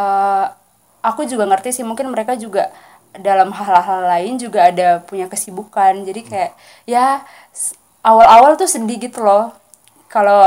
eh, 0.00 0.47
aku 1.04 1.25
juga 1.28 1.45
ngerti 1.49 1.80
sih 1.80 1.85
mungkin 1.85 2.09
mereka 2.12 2.37
juga 2.37 2.73
dalam 3.12 3.50
hal-hal 3.50 4.07
lain 4.07 4.37
juga 4.37 4.69
ada 4.69 5.00
punya 5.00 5.26
kesibukan. 5.26 6.02
Jadi 6.02 6.21
kayak 6.23 6.52
ya 6.85 7.25
awal-awal 8.00 8.55
tuh 8.55 8.67
sedih 8.67 9.00
gitu 9.00 9.21
loh. 9.21 9.50
Kalau 10.07 10.43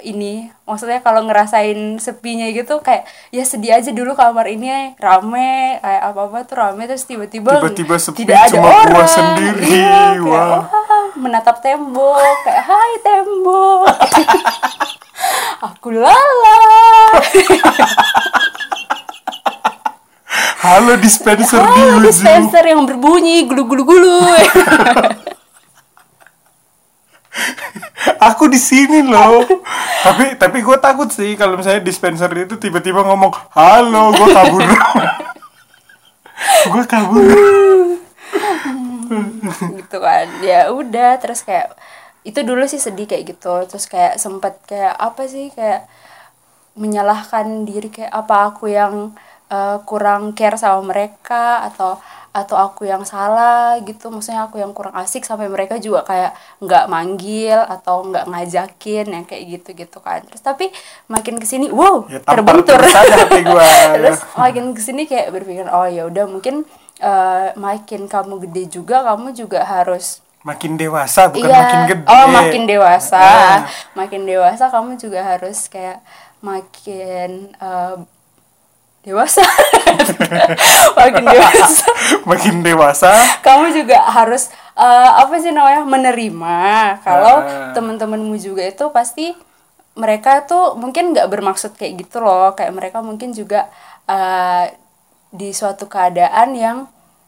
ini 0.00 0.46
maksudnya 0.62 1.02
kalau 1.02 1.26
ngerasain 1.26 1.98
sepinya 1.98 2.46
gitu 2.46 2.78
kayak 2.78 3.02
ya 3.28 3.42
sedih 3.42 3.74
aja 3.74 3.90
dulu 3.90 4.14
kamar 4.14 4.46
ini 4.46 4.94
rame 4.96 5.82
kayak 5.82 6.02
apa 6.08 6.20
apa 6.22 6.38
tuh 6.46 6.54
rame 6.54 6.86
terus 6.86 7.02
tiba-tiba 7.02 7.58
Tiba-tiba 7.58 7.98
sepi, 7.98 8.22
tidak 8.22 8.46
ada 8.46 8.50
cuma 8.54 8.70
gua 8.70 8.78
orang. 8.86 9.10
sendiri. 9.10 9.66
Iya, 9.66 9.98
kayak, 10.14 10.22
Wah. 10.22 10.46
wah, 10.46 10.64
menatap 11.18 11.58
tembok 11.58 12.22
kayak 12.46 12.62
hai 12.62 12.92
tembok. 13.02 13.86
Aku 15.74 15.90
lala 15.90 16.58
Halo 20.64 20.96
dispenser 20.96 21.60
di 21.60 21.76
Halo 21.76 22.00
ujung. 22.00 22.08
dispenser 22.08 22.64
yang 22.64 22.88
berbunyi 22.88 23.44
gulu 23.44 23.68
gulu 23.68 23.82
gulu 23.84 24.16
Aku 28.24 28.48
di 28.48 28.56
sini 28.56 29.04
loh. 29.04 29.44
tapi 30.00 30.40
tapi 30.40 30.64
gue 30.64 30.76
takut 30.80 31.12
sih 31.12 31.36
kalau 31.36 31.60
misalnya 31.60 31.84
dispenser 31.84 32.32
itu 32.32 32.56
tiba-tiba 32.56 33.04
ngomong 33.04 33.32
halo, 33.52 34.12
gue 34.12 34.28
kabur. 34.32 34.64
gue 36.72 36.84
kabur. 36.88 37.24
gitu 39.84 39.96
kan 40.00 40.26
ya 40.40 40.72
udah 40.72 41.20
terus 41.20 41.44
kayak 41.44 41.76
itu 42.24 42.40
dulu 42.40 42.64
sih 42.64 42.80
sedih 42.80 43.04
kayak 43.04 43.36
gitu 43.36 43.68
terus 43.68 43.84
kayak 43.84 44.16
sempet 44.16 44.56
kayak 44.64 44.96
apa 44.96 45.28
sih 45.28 45.52
kayak 45.52 45.84
menyalahkan 46.74 47.68
diri 47.68 47.92
kayak 47.92 48.10
apa 48.10 48.48
aku 48.48 48.72
yang 48.72 49.12
eh, 49.54 49.76
kurang 49.86 50.34
care 50.34 50.58
sama 50.58 50.82
mereka 50.82 51.62
atau 51.64 52.02
atau 52.34 52.58
aku 52.58 52.82
yang 52.82 53.06
salah 53.06 53.78
gitu. 53.80 54.10
Maksudnya 54.10 54.50
aku 54.50 54.58
yang 54.58 54.74
kurang 54.74 54.90
asik 54.98 55.22
sampai 55.22 55.46
mereka 55.46 55.78
juga 55.78 56.02
kayak 56.02 56.34
nggak 56.58 56.84
manggil 56.90 57.62
atau 57.62 58.02
nggak 58.04 58.26
ngajakin 58.26 59.06
yang 59.06 59.22
kayak 59.22 59.44
gitu 59.54 59.70
gitu 59.72 59.98
kan. 60.02 60.18
Terus 60.26 60.42
tapi 60.42 60.66
makin 61.06 61.38
ke 61.38 61.46
sini 61.46 61.70
wow 61.70 62.10
Ya, 62.10 62.18
terbentur. 62.18 62.74
terus 62.82 62.90
terus 63.94 64.18
makin 64.34 64.74
ke 64.74 64.82
sini 64.82 65.06
kayak 65.06 65.30
berpikir 65.30 65.70
oh 65.70 65.86
ya 65.86 66.10
udah 66.10 66.26
mungkin 66.26 66.66
eh, 66.98 67.54
makin 67.54 68.10
kamu 68.10 68.42
gede 68.50 68.82
juga 68.82 69.06
kamu 69.06 69.30
juga 69.30 69.62
harus 69.62 70.18
Makin 70.44 70.76
dewasa 70.76 71.32
bukan 71.32 71.48
iya. 71.48 71.56
makin 71.56 71.80
gede. 71.88 72.04
oh 72.04 72.26
makin 72.28 72.62
dewasa. 72.66 73.16
Ah. 73.16 73.58
makin 73.94 74.22
dewasa 74.28 74.68
kamu 74.68 74.98
juga 74.98 75.24
harus 75.24 75.70
kayak 75.70 76.02
makin 76.44 77.54
eh, 77.56 77.96
dewasa 79.04 79.44
makin 80.98 81.24
dewasa 81.24 81.86
makin 82.28 82.54
dewasa. 82.60 83.10
kamu 83.40 83.72
juga 83.74 84.00
harus 84.02 84.48
eh, 84.74 85.10
apa 85.14 85.34
sih 85.38 85.52
namanya 85.52 85.84
menerima 85.84 86.58
kalau 87.00 87.36
Ah. 87.36 87.70
teman-temanmu 87.72 88.34
juga 88.36 88.64
itu 88.64 88.88
pasti 88.90 89.36
mereka 89.94 90.42
tuh 90.42 90.74
mungkin 90.74 91.12
nggak 91.12 91.28
bermaksud 91.28 91.76
kayak 91.76 92.02
gitu 92.02 92.18
loh 92.18 92.50
kayak 92.52 92.72
mereka 92.72 92.98
mungkin 92.98 93.30
juga 93.30 93.68
eh, 94.04 94.72
di 95.28 95.50
suatu 95.50 95.84
keadaan 95.84 96.54
yang 96.54 96.76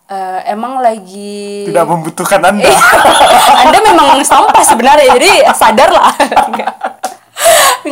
eh, 0.07 0.41
emang 0.49 0.79
lagi 0.79 1.67
Tidak 1.67 1.85
membutuhkan 1.85 2.41
Anda. 2.41 2.71
anda 3.63 3.79
memang 3.83 4.23
sampah 4.23 4.63
sebenarnya 4.63 5.13
jadi 5.13 5.31
sadarlah 5.53 6.11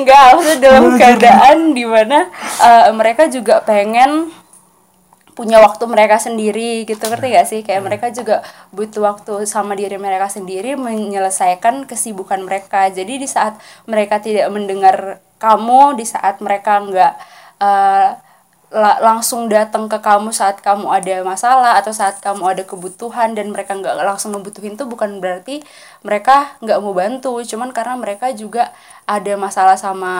enggak 0.02 0.34
maksudnya 0.34 0.58
dalam 0.58 0.84
keadaan 0.98 1.58
di 1.76 1.84
mana 1.86 2.26
eh, 2.58 2.90
mereka 2.90 3.30
juga 3.30 3.62
pengen 3.62 4.34
punya 5.34 5.58
waktu 5.58 5.84
mereka 5.90 6.16
sendiri 6.22 6.86
gitu. 6.86 7.02
Ngerti 7.10 7.26
gak 7.34 7.48
sih? 7.50 7.60
Kayak 7.66 7.82
mereka 7.82 8.06
juga 8.14 8.46
butuh 8.70 9.02
waktu 9.02 9.44
sama 9.50 9.74
diri 9.74 9.98
mereka 9.98 10.30
sendiri 10.30 10.78
menyelesaikan 10.78 11.90
kesibukan 11.90 12.40
mereka. 12.46 12.86
Jadi 12.88 13.18
di 13.18 13.28
saat 13.28 13.58
mereka 13.84 14.22
tidak 14.22 14.46
mendengar 14.54 15.18
kamu 15.42 15.98
di 15.98 16.06
saat 16.06 16.38
mereka 16.38 16.80
nggak 16.80 17.12
eh, 17.60 18.08
la- 18.75 18.99
langsung 18.99 19.47
datang 19.47 19.87
ke 19.87 20.02
kamu 20.02 20.35
saat 20.35 20.59
kamu 20.59 20.90
ada 20.90 21.23
masalah 21.23 21.78
atau 21.78 21.95
saat 21.95 22.19
kamu 22.19 22.43
ada 22.43 22.62
kebutuhan 22.66 23.38
dan 23.38 23.54
mereka 23.54 23.78
nggak 23.78 23.95
langsung 24.02 24.35
membutuhin 24.35 24.75
tuh 24.75 24.90
bukan 24.90 25.23
berarti 25.23 25.62
mereka 26.02 26.59
nggak 26.59 26.78
mau 26.83 26.90
bantu. 26.90 27.38
Cuman 27.47 27.71
karena 27.71 27.95
mereka 27.95 28.35
juga 28.35 28.75
ada 29.07 29.33
masalah 29.38 29.78
sama 29.78 30.14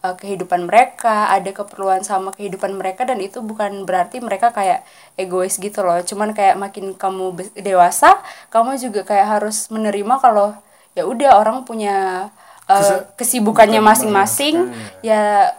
uh, 0.00 0.14
kehidupan 0.16 0.64
mereka 0.64 1.28
ada 1.28 1.52
keperluan 1.52 2.00
sama 2.00 2.32
kehidupan 2.32 2.80
mereka 2.80 3.04
dan 3.04 3.20
itu 3.20 3.44
bukan 3.44 3.84
berarti 3.84 4.24
mereka 4.24 4.56
kayak 4.56 4.80
egois 5.20 5.60
gitu 5.60 5.84
loh. 5.84 6.00
Cuman 6.00 6.32
kayak 6.32 6.56
makin 6.56 6.96
kamu 6.96 7.52
dewasa 7.60 8.16
kamu 8.48 8.80
juga 8.80 9.04
kayak 9.04 9.36
harus 9.36 9.68
menerima 9.68 10.16
kalau 10.24 10.56
ya 10.96 11.04
udah 11.04 11.36
orang 11.44 11.68
punya 11.68 12.28
uh, 12.72 13.04
kesibukannya 13.20 13.84
masing-masing. 13.84 14.72
ya 15.04 15.52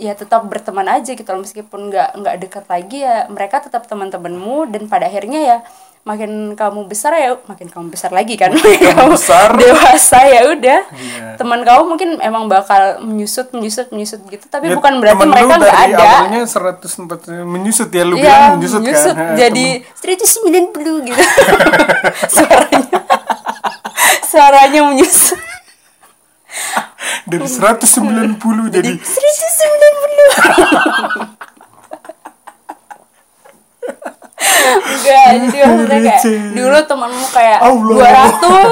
ya 0.00 0.12
tetap 0.12 0.42
berteman 0.44 0.88
aja 0.88 1.12
gitu 1.12 1.28
loh. 1.28 1.40
Meskipun 1.40 1.88
nggak 1.88 2.16
nggak 2.16 2.36
dekat 2.40 2.64
lagi 2.66 2.98
ya 3.00 3.28
mereka 3.28 3.60
tetap 3.60 3.84
teman-temanmu. 3.84 4.66
Dan 4.66 4.88
pada 4.88 5.04
akhirnya 5.04 5.40
ya 5.40 5.58
makin 6.00 6.56
kamu 6.56 6.88
besar 6.88 7.12
ya 7.12 7.36
makin 7.44 7.68
kamu 7.68 7.92
besar 7.92 8.08
lagi 8.08 8.32
kan. 8.34 8.50
Makin 8.50 8.96
kamu 8.96 9.12
besar. 9.20 9.52
dewasa 9.52 10.18
ya 10.24 10.48
udah. 10.48 10.80
Iya. 10.88 11.36
teman 11.36 11.60
kamu 11.60 11.82
mungkin 11.86 12.10
emang 12.18 12.48
bakal 12.48 13.00
menyusut 13.00 13.52
menyusut 13.52 13.88
menyusut 13.90 14.24
gitu. 14.26 14.44
Tapi 14.46 14.68
Ya, 14.68 14.74
bukan 14.74 14.96
berarti 14.96 15.22
mereka 15.22 15.60
nggak 15.60 15.78
ada. 15.92 16.08
awalnya 16.24 16.42
140 16.42 17.04
menyusut 17.44 17.88
ya 17.90 18.02
lu 18.02 18.16
Iya, 18.16 18.24
bilang 18.24 18.44
menyusut, 18.56 18.80
menyusut. 18.80 19.12
Kan 19.12 19.36
jadi 19.36 19.66
190 19.94 21.04
gitu. 21.04 21.22
Suaranya. 22.34 22.98
Suaranya 24.30 24.80
menyusut. 24.88 25.36
Dari 27.22 27.46
190 27.46 28.40
jadi 28.72 28.92
190 28.96 29.04
Enggak, 34.60 35.26
jadi 35.34 35.58
maksudnya 35.66 35.98
kayak 36.00 36.22
dulu 36.52 36.78
temanmu 36.86 37.26
kayak 37.32 37.58
Allah. 37.60 38.28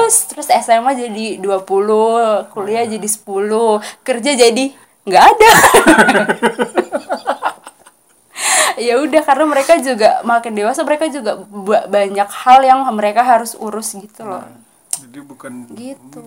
200 0.07 0.29
terus 0.29 0.47
SMA 0.47 0.91
jadi 0.95 1.25
20 1.41 2.53
kuliah 2.53 2.85
jadi 2.85 3.07
10 3.07 3.25
kerja 4.01 4.31
jadi 4.37 4.65
nggak 5.03 5.23
ada. 5.23 5.51
Ya 8.79 8.95
udah 8.95 9.19
karena 9.27 9.43
mereka 9.43 9.75
juga 9.83 10.23
makin 10.23 10.55
dewasa 10.55 10.87
mereka 10.87 11.11
juga 11.11 11.43
ba- 11.43 11.83
banyak 11.91 12.29
hal 12.31 12.63
yang 12.63 12.79
mereka 12.95 13.27
harus 13.27 13.51
urus 13.51 13.91
gitu 13.91 14.23
loh. 14.23 14.39
Jadi 14.95 15.19
bukan 15.19 15.67
gitu. 15.75 16.23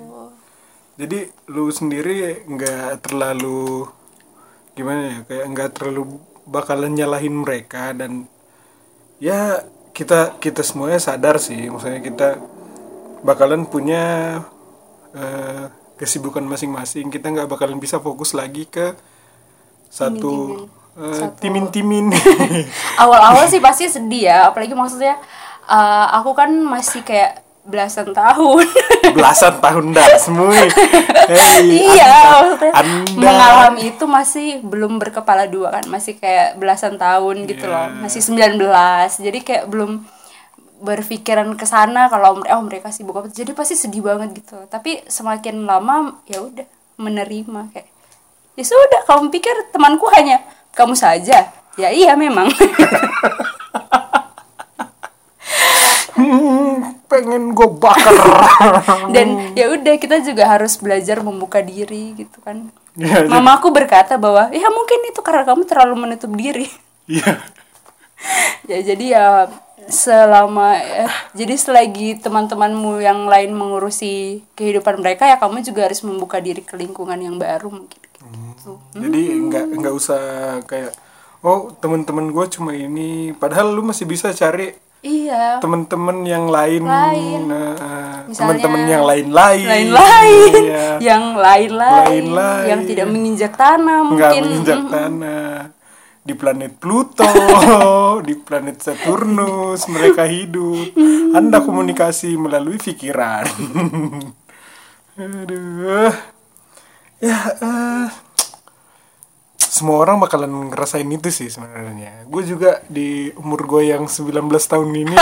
Jadi 1.00 1.32
lu 1.48 1.72
sendiri 1.72 2.44
nggak 2.44 3.00
terlalu 3.00 3.88
gimana 4.72 5.00
ya 5.04 5.18
kayak 5.28 5.44
nggak 5.52 5.70
terlalu 5.76 6.20
bakalan 6.48 6.92
nyalahin 6.96 7.44
mereka 7.44 7.92
dan 7.92 8.26
ya 9.22 9.62
kita 9.92 10.40
kita 10.40 10.64
semuanya 10.64 10.98
sadar 10.98 11.36
sih 11.36 11.68
maksudnya 11.68 12.00
kita 12.00 12.28
bakalan 13.22 13.68
punya 13.68 14.40
eh, 15.14 15.66
kesibukan 16.02 16.42
masing-masing. 16.42 17.06
Kita 17.14 17.30
nggak 17.30 17.46
bakalan 17.46 17.78
bisa 17.78 18.02
fokus 18.02 18.34
lagi 18.34 18.66
ke 18.66 18.98
satu 19.86 20.66
timin-timin. 21.38 22.10
awal-awal 23.02 23.46
sih 23.46 23.62
pasti 23.62 23.86
sedih 23.86 24.26
ya 24.26 24.38
apalagi 24.50 24.74
maksudnya 24.74 25.14
uh, 25.70 26.06
aku 26.18 26.34
kan 26.34 26.50
masih 26.50 27.06
kayak 27.06 27.41
belasan 27.62 28.10
tahun. 28.10 28.66
Belasan 29.16 29.60
tahun 29.60 29.92
dah 29.92 30.08
semua 30.16 30.50
hey, 31.30 31.62
iya 31.68 32.40
anda, 32.40 32.68
anda. 32.72 33.12
mengalami 33.12 33.92
itu 33.92 34.04
masih 34.08 34.64
belum 34.64 34.96
berkepala 34.96 35.44
dua 35.46 35.68
kan 35.68 35.84
masih 35.84 36.16
kayak 36.16 36.56
belasan 36.56 36.96
tahun 36.96 37.44
gitu 37.44 37.68
loh 37.68 37.92
Iya. 37.92 38.08
masih 38.08 38.20
19 38.24 38.56
jadi 39.20 39.38
kayak 39.44 39.64
belum 39.68 40.00
berpikiran 40.80 41.54
ke 41.54 41.62
sana 41.62 42.08
kalau 42.10 42.40
oh 42.42 42.62
mereka 42.64 42.90
sibuk 42.90 43.14
apa. 43.14 43.28
Jadi 43.30 43.54
pasti 43.54 43.78
sedih 43.78 44.02
banget 44.02 44.42
gitu. 44.42 44.58
Tapi 44.66 45.06
semakin 45.06 45.62
lama 45.62 46.18
ya 46.26 46.42
udah 46.42 46.66
menerima 46.98 47.70
kayak 47.70 47.88
ya 48.58 48.64
sudah 48.64 49.06
kamu 49.06 49.30
pikir 49.30 49.54
temanku 49.70 50.10
hanya 50.10 50.42
kamu 50.74 50.96
saja? 50.96 51.52
Ya 51.76 51.88
iya 51.92 52.16
memang 52.16 52.48
Hmm, 56.12 57.01
pengen 57.12 57.52
gue 57.52 57.68
bakar. 57.76 58.16
Dan 59.14 59.52
ya 59.52 59.68
udah 59.68 60.00
kita 60.00 60.24
juga 60.24 60.48
harus 60.48 60.80
belajar 60.80 61.20
membuka 61.20 61.60
diri 61.60 62.16
gitu 62.16 62.40
kan. 62.40 62.72
Iya, 62.96 63.28
jadi- 63.28 63.30
mamaku 63.30 63.68
berkata 63.68 64.16
bahwa 64.16 64.48
ya 64.48 64.68
mungkin 64.72 65.12
itu 65.12 65.20
karena 65.20 65.44
kamu 65.44 65.68
terlalu 65.68 65.94
menutup 66.08 66.32
diri. 66.32 66.66
Iya. 67.04 67.36
Ya 68.70 68.78
jadi 68.78 69.18
ya 69.18 69.26
selama 69.90 70.78
eh, 70.78 71.10
jadi 71.34 71.58
selagi 71.58 72.22
teman-temanmu 72.22 73.02
yang 73.02 73.26
lain 73.26 73.50
mengurusi 73.50 74.46
kehidupan 74.54 75.02
mereka 75.02 75.26
ya 75.26 75.42
kamu 75.42 75.66
juga 75.66 75.90
harus 75.90 76.06
membuka 76.06 76.38
diri 76.38 76.62
ke 76.62 76.78
lingkungan 76.78 77.18
yang 77.18 77.34
baru 77.34 77.66
mungkin. 77.66 77.98
Gitu. 77.98 78.78
jadi 78.94 79.22
nggak 79.50 79.64
nggak 79.74 79.94
usah 79.98 80.22
kayak 80.70 80.94
oh 81.42 81.74
teman-teman 81.82 82.30
gue 82.30 82.46
cuma 82.54 82.70
ini. 82.78 83.34
Padahal 83.34 83.74
lu 83.74 83.82
masih 83.82 84.06
bisa 84.06 84.30
cari 84.30 84.70
iya. 85.02 85.58
Teman-teman 85.58 86.22
yang 86.22 86.46
lain, 86.46 86.82
Lain. 86.82 87.40
nah, 87.44 87.74
eh, 87.74 88.14
Misalnya- 88.24 88.38
teman-teman 88.62 88.82
yang 88.86 89.02
lain-lain 89.02 89.66
lain-lain 89.66 90.52
Iya. 90.56 90.86
yang 90.98 91.24
lain-lain 91.34 92.24
Lain-lain. 92.30 92.66
yang 92.66 92.80
tidak 92.82 93.06
menginjak 93.06 93.52
tanah 93.52 93.98
nggak 94.00 94.30
mungkin. 94.30 94.42
menginjak 94.42 94.80
tanah. 94.88 95.50
Di 96.22 96.34
planet 96.34 96.78
Pluto 96.78 97.26
di 98.26 98.34
planet 98.36 98.78
Saturnus 98.78 99.84
mereka 99.86 100.22
hidup. 100.22 100.94
Anda 101.32 101.58
komunikasi 101.60 102.38
melalui 102.38 102.78
pikiran. 102.78 103.42
Aduh. 105.18 106.14
Ya 107.18 107.38
eh, 107.52 108.06
semua 109.82 109.98
orang 109.98 110.22
bakalan 110.22 110.70
ngerasain 110.70 111.10
itu 111.10 111.34
sih 111.34 111.50
sebenarnya 111.50 112.22
gue 112.30 112.42
juga 112.46 112.78
di 112.86 113.34
umur 113.34 113.66
gue 113.66 113.90
yang 113.90 114.06
19 114.06 114.46
tahun 114.46 114.88
ini 114.94 115.16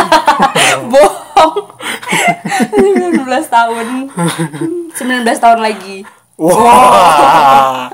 bohong 0.92 1.57
19 2.77 3.25
tahun 3.49 3.87
19 4.92 5.01
tahun 5.25 5.61
lagi 5.64 6.05
Wah. 6.37 7.88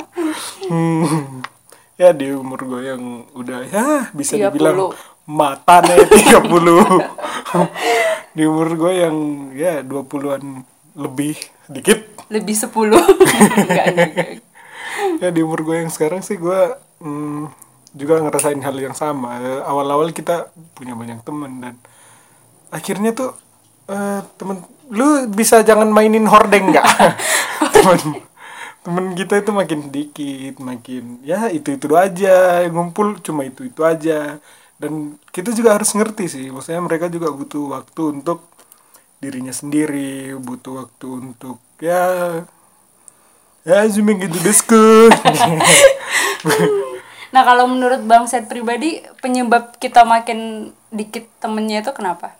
Hmm. 0.66 1.42
Ya 1.96 2.12
di 2.12 2.28
umur 2.28 2.60
gue 2.60 2.92
yang 2.92 3.24
udah 3.32 3.64
ya 3.72 4.12
bisa 4.12 4.36
30. 4.36 4.52
dibilang 4.52 4.92
mata 5.24 5.80
nih 5.80 5.96
30. 6.04 6.44
di 8.36 8.42
umur 8.44 8.68
gue 8.76 8.92
yang 9.00 9.16
ya 9.56 9.80
20-an 9.80 10.60
lebih 10.92 11.40
sedikit. 11.64 11.98
lebih 12.28 12.52
10 12.52 12.68
enggak 13.64 13.86
enggak 13.96 14.28
Ya 15.22 15.28
di 15.32 15.40
umur 15.40 15.64
gue 15.64 15.84
yang 15.84 15.92
sekarang 15.92 16.20
sih 16.20 16.36
gue 16.36 16.60
hmm, 17.02 17.52
juga 17.96 18.20
ngerasain 18.20 18.60
hal 18.60 18.76
yang 18.76 18.96
sama. 18.96 19.40
Awal-awal 19.64 20.12
kita 20.12 20.52
punya 20.76 20.92
banyak 20.92 21.24
temen 21.24 21.52
dan 21.60 21.74
akhirnya 22.72 23.12
tuh 23.16 23.30
eh, 23.88 24.20
temen 24.36 24.62
lu 24.92 25.26
bisa 25.32 25.62
jangan 25.66 25.88
mainin 25.90 26.28
hordeng 26.28 26.70
nggak? 26.72 26.86
temen 27.74 27.98
temen 28.86 29.04
kita 29.18 29.42
itu 29.42 29.50
makin 29.50 29.90
sedikit, 29.90 30.54
makin 30.62 31.18
ya 31.26 31.50
itu 31.50 31.74
itu 31.74 31.90
aja 31.98 32.62
ngumpul 32.70 33.18
cuma 33.18 33.42
itu 33.42 33.66
itu 33.66 33.82
aja 33.82 34.38
dan 34.78 35.18
kita 35.34 35.50
juga 35.56 35.74
harus 35.74 35.90
ngerti 35.96 36.24
sih, 36.28 36.46
maksudnya 36.54 36.84
mereka 36.84 37.10
juga 37.10 37.32
butuh 37.32 37.80
waktu 37.80 38.02
untuk 38.20 38.46
dirinya 39.18 39.50
sendiri, 39.50 40.36
butuh 40.36 40.86
waktu 40.86 41.06
untuk 41.08 41.58
ya 41.80 42.04
ya 43.66 43.82
cuma 43.90 44.14
gitu 44.14 44.38
desku 44.46 44.84
Nah 47.34 47.42
kalau 47.44 47.68
menurut 47.68 48.00
Bang 48.08 48.24
Set 48.30 48.48
pribadi 48.48 49.04
penyebab 49.20 49.76
kita 49.76 50.08
makin 50.08 50.72
dikit 50.88 51.28
temennya 51.36 51.84
itu 51.84 51.92
kenapa? 51.92 52.32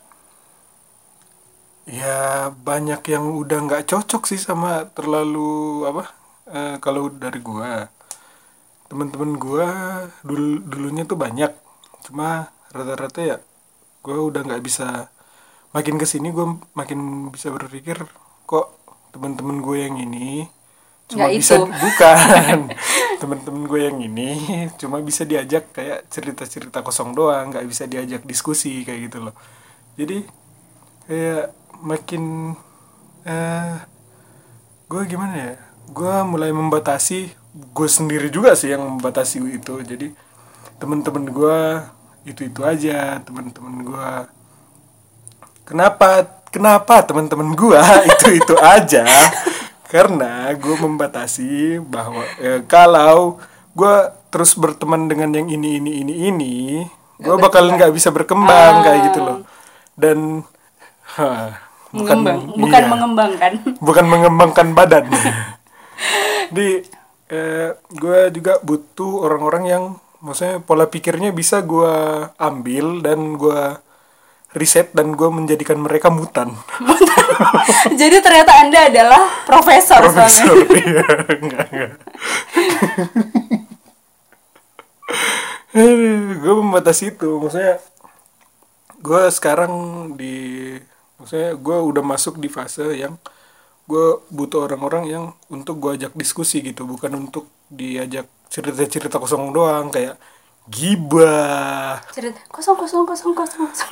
ya 1.87 2.51
banyak 2.51 2.99
yang 3.07 3.31
udah 3.31 3.63
nggak 3.63 3.87
cocok 3.87 4.27
sih 4.27 4.35
sama 4.35 4.91
terlalu 4.91 5.87
apa 5.87 6.03
eh, 6.51 6.75
kalau 6.83 7.07
dari 7.13 7.39
gua. 7.39 7.87
Teman-teman 8.89 9.31
gua 9.39 9.67
dulu 10.23 10.63
dulunya 10.63 11.03
tuh 11.07 11.19
banyak. 11.19 11.51
Cuma 12.07 12.49
rata-rata 12.75 13.19
ya 13.23 13.37
gua 14.03 14.17
udah 14.29 14.41
nggak 14.47 14.63
bisa 14.63 15.11
makin 15.75 15.95
ke 16.01 16.05
sini 16.09 16.31
gua 16.35 16.57
makin 16.73 17.29
bisa 17.31 17.51
berpikir 17.53 18.01
kok 18.47 18.67
teman-teman 19.11 19.59
gue 19.59 19.77
yang 19.83 19.95
ini 19.99 20.47
cuma 21.07 21.31
Nggak 21.31 21.39
bisa 21.39 21.53
itu. 21.55 21.65
bukan. 21.71 22.57
Teman-teman 23.23 23.63
gue 23.65 23.81
yang 23.87 23.97
ini 24.03 24.29
cuma 24.75 24.99
bisa 24.99 25.23
diajak 25.23 25.71
kayak 25.71 26.11
cerita-cerita 26.11 26.83
kosong 26.83 27.15
doang 27.15 27.49
nggak 27.51 27.65
bisa 27.65 27.87
diajak 27.87 28.27
diskusi 28.27 28.83
kayak 28.83 29.11
gitu 29.11 29.17
loh. 29.23 29.35
Jadi 29.95 30.27
kayak 31.07 31.55
makin 31.79 32.53
eh 33.23 33.73
gue 34.87 35.01
gimana 35.07 35.35
ya? 35.35 35.53
Gue 35.87 36.15
mulai 36.27 36.51
membatasi 36.51 37.31
gue 37.73 37.89
sendiri 37.89 38.27
juga 38.27 38.53
sih 38.53 38.75
yang 38.75 38.83
membatasi 38.83 39.39
itu. 39.47 39.79
Jadi 39.81 40.11
temen-temen 40.77 41.25
gue 41.31 41.59
itu 42.27 42.41
itu 42.43 42.61
aja 42.67 43.23
temen-temen 43.23 43.87
gue 43.87 44.09
kenapa 45.63 46.27
kenapa 46.51 46.99
teman-teman 47.07 47.55
gue 47.55 47.79
itu 48.11 48.27
itu 48.43 48.53
aja 48.59 49.07
karena 49.87 50.51
gue 50.55 50.75
membatasi 50.75 51.79
bahwa 51.79 52.23
eh, 52.43 52.61
kalau 52.67 53.39
gue 53.71 53.95
terus 54.27 54.53
berteman 54.59 55.07
dengan 55.07 55.31
yang 55.31 55.47
ini 55.47 55.79
ini 55.79 55.91
ini 56.03 56.13
ini 56.27 56.55
gue 57.17 57.35
bakal 57.39 57.65
nggak 57.71 57.93
bisa 57.95 58.13
berkembang 58.13 58.83
kayak 58.85 58.99
gitu 59.11 59.19
loh. 59.23 59.39
Dan 59.97 60.45
ha, 61.17 61.57
bukan 61.89 62.17
Mengembang, 62.21 62.39
bukan 62.53 62.81
iya, 62.83 62.89
mengembangkan. 62.91 63.51
bukan 63.81 64.05
mengembangkan 64.05 64.67
badan. 64.77 65.05
Di 66.55 66.83
eh, 67.31 67.69
gue 67.89 68.19
juga 68.35 68.61
butuh 68.61 69.25
orang-orang 69.25 69.63
yang 69.65 69.83
maksudnya 70.21 70.61
pola 70.61 70.85
pikirnya 70.89 71.33
bisa 71.33 71.61
gue 71.61 71.93
ambil 72.37 73.01
dan 73.01 73.37
gue 73.37 73.61
riset 74.55 74.95
dan 74.95 75.11
gue 75.17 75.27
menjadikan 75.27 75.75
mereka 75.81 76.07
mutan. 76.07 76.55
Jadi 77.99 78.17
ternyata 78.23 78.51
Anda 78.63 78.87
adalah 78.87 79.23
profesor, 79.43 79.99
profesor 80.07 80.55
iya 80.79 81.03
enggak 81.35 81.67
enggak. 81.73 81.91
Gue 86.41 86.53
membatasi 86.57 87.13
itu 87.13 87.37
maksudnya 87.37 87.77
gue 88.97 89.21
sekarang 89.29 89.73
di 90.17 90.73
maksudnya 91.21 91.53
gue 91.53 91.77
udah 91.77 92.01
masuk 92.01 92.41
di 92.41 92.49
fase 92.49 92.97
yang 92.97 93.21
gue 93.85 94.19
butuh 94.33 94.67
orang-orang 94.67 95.03
yang 95.07 95.25
untuk 95.47 95.77
gue 95.79 95.95
ajak 96.01 96.17
diskusi 96.17 96.65
gitu 96.65 96.83
bukan 96.83 97.29
untuk 97.29 97.47
diajak 97.69 98.25
cerita-cerita 98.51 99.15
kosong 99.21 99.53
doang 99.55 99.93
kayak 99.93 100.19
gibah. 100.67 102.03
Cerita 102.11 102.39
kosong 102.51 102.75
kosong 102.75 103.03
kosong 103.07 103.33
kosong. 103.33 103.67
Kosong. 103.71 103.91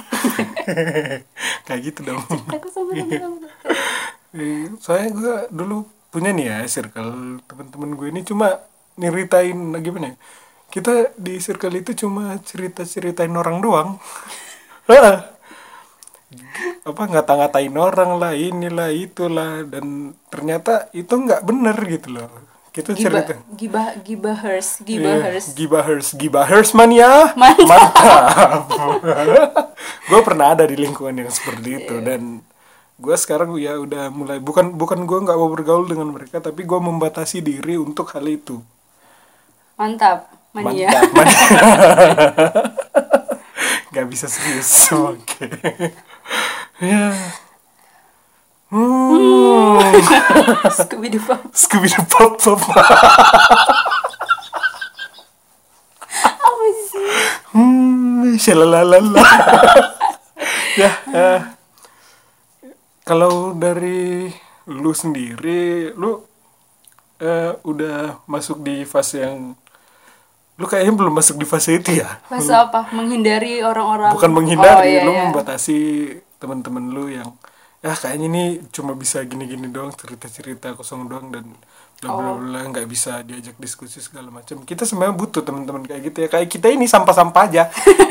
kayak 1.66 1.82
gitu 1.82 2.00
dong. 2.04 2.22
Cerita 2.28 2.58
kosong 2.60 2.86
kosong 2.92 3.10
kosong. 3.10 3.34
Eh, 4.36 4.68
soalnya 4.84 5.10
gue 5.16 5.36
dulu 5.56 5.88
punya 6.12 6.36
nih 6.36 6.46
ya 6.52 6.58
circle 6.68 7.40
teman-teman 7.48 7.96
gue 7.96 8.08
ini 8.12 8.22
cuma 8.28 8.60
nyeritain 9.00 9.56
gimana 9.80 10.12
ya? 10.12 10.16
Kita 10.72 11.16
di 11.16 11.40
circle 11.40 11.80
itu 11.80 11.96
cuma 11.96 12.36
cerita-ceritain 12.44 13.32
orang 13.32 13.64
doang. 13.64 13.90
Heeh. 14.92 15.34
apa 16.84 17.04
ngata-ngatain 17.10 17.74
orang 17.80 18.20
lah 18.20 18.36
inilah 18.36 18.92
itulah 18.92 19.64
dan 19.64 20.14
ternyata 20.28 20.92
itu 20.92 21.16
nggak 21.16 21.48
bener 21.48 21.78
gitu 21.88 22.12
loh 22.12 22.28
kita 22.76 22.92
Gibah 22.92 23.24
cerita 23.24 23.34
gibah 23.56 23.96
gibahers 24.04 24.84
Iya, 24.84 24.84
gibahers. 24.84 25.46
Gibahers, 25.56 26.08
Gibahers 26.12 26.70
mania. 26.76 27.32
Mantap. 27.40 27.64
Mantap. 27.72 29.00
gue 30.12 30.20
pernah 30.20 30.52
ada 30.52 30.68
di 30.68 30.76
lingkungan 30.76 31.24
yang 31.24 31.32
seperti 31.32 31.80
itu 31.80 31.96
dan 32.04 32.44
gue 33.00 33.16
sekarang 33.16 33.56
ya 33.56 33.80
udah 33.80 34.12
mulai 34.12 34.44
bukan 34.44 34.76
bukan 34.76 35.08
gue 35.08 35.20
nggak 35.24 35.40
mau 35.40 35.48
bergaul 35.48 35.88
dengan 35.88 36.12
mereka 36.12 36.44
tapi 36.44 36.68
gue 36.68 36.76
membatasi 36.76 37.40
diri 37.40 37.80
untuk 37.80 38.12
hal 38.12 38.28
itu. 38.28 38.60
Mantap. 39.80 40.28
Mania. 40.52 40.92
Mantap, 40.92 41.12
mania. 41.16 41.40
Gak 43.96 44.12
bisa 44.12 44.28
serius. 44.28 44.68
Oke. 44.92 45.48
ya. 46.84 47.16
Hmm. 48.76 49.80
Scooby 50.84 51.08
Doo 51.08 51.24
Pop. 51.24 51.40
Scooby 51.56 51.88
Doo 51.88 52.04
pop 52.12 52.36
pop. 52.36 52.60
Apa 56.44 56.66
sih? 56.92 57.08
Hmm, 57.56 58.36
shalalalala. 58.36 59.24
ya, 60.76 60.92
eh, 61.16 61.40
kalau 63.08 63.56
dari 63.56 64.28
lu 64.68 64.92
sendiri, 64.92 65.96
lu 65.96 66.20
eh, 67.24 67.56
udah 67.64 68.28
masuk 68.28 68.60
di 68.60 68.84
fase 68.84 69.24
yang 69.24 69.56
lu 70.56 70.66
kayaknya 70.68 71.00
belum 71.00 71.16
masuk 71.16 71.40
di 71.40 71.48
fase 71.48 71.80
itu 71.80 71.96
ya? 72.04 72.20
Fase 72.28 72.52
apa? 72.52 72.92
Menghindari 72.92 73.64
orang-orang. 73.64 74.12
Bukan 74.20 74.32
menghindari, 74.36 74.76
Oh, 74.76 74.84
iya, 74.84 75.02
lu 75.08 75.16
iya. 75.16 75.32
membatasi 75.32 75.80
teman-teman 76.44 76.92
lu 76.92 77.08
yang 77.08 77.32
ya 77.86 77.94
kayaknya 77.94 78.26
ini 78.34 78.44
cuma 78.74 78.98
bisa 78.98 79.22
gini-gini 79.22 79.70
doang 79.70 79.94
cerita-cerita 79.94 80.74
kosong 80.74 81.06
doang 81.06 81.30
dan 81.30 81.46
bla 82.02 82.10
bla 82.10 82.32
Oh. 82.34 82.42
bla 82.42 82.66
nggak 82.66 82.90
bisa 82.90 83.22
diajak 83.22 83.54
diskusi 83.62 84.02
segala 84.02 84.34
macam. 84.34 84.66
Kita 84.66 84.90
sebenarnya 84.90 85.14
butuh 85.14 85.46
teman-teman 85.46 85.86
kayak 85.86 86.02
gitu 86.10 86.18
ya. 86.26 86.30
Kayak 86.34 86.50
kita 86.50 86.68
ini 86.74 86.90
sampah-sampah 86.90 87.44
aja. 87.46 87.64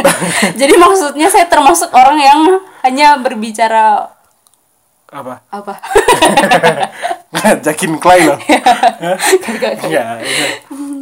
Jadi 0.60 0.74
maksudnya 0.78 1.26
saya 1.26 1.50
termasuk 1.50 1.90
orang 1.90 2.18
yang 2.22 2.40
hanya 2.86 3.18
berbicara 3.18 4.14
Apa? 5.10 5.42
apa? 5.50 5.74
ngajakin 7.34 7.98
Clay 8.02 8.26
loh 8.26 8.38
ya, 9.90 10.18
ya. 10.22 10.48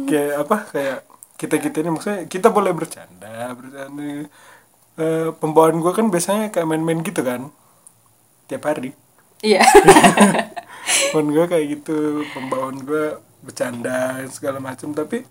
kayak 0.05 0.33
apa 0.43 0.57
kayak 0.69 0.97
kita 1.37 1.55
kita 1.57 1.75
ini 1.81 1.89
maksudnya 1.93 2.19
kita 2.29 2.49
boleh 2.53 2.73
bercanda 2.73 3.53
bercanda 3.53 4.27
Eh, 4.93 5.33
pembawaan 5.41 5.81
gue 5.81 5.89
kan 5.89 6.13
biasanya 6.13 6.53
kayak 6.53 6.69
main-main 6.69 7.01
gitu 7.01 7.25
kan 7.25 7.49
tiap 8.45 8.63
hari 8.65 8.91
Iya. 9.43 9.59
pembawaan 11.11 11.27
gue 11.31 11.45
kayak 11.47 11.65
gitu 11.73 11.97
pembawaan 12.31 12.77
gue 12.83 13.05
bercanda 13.43 14.23
segala 14.31 14.59
macam 14.59 14.91
tapi 14.91 15.23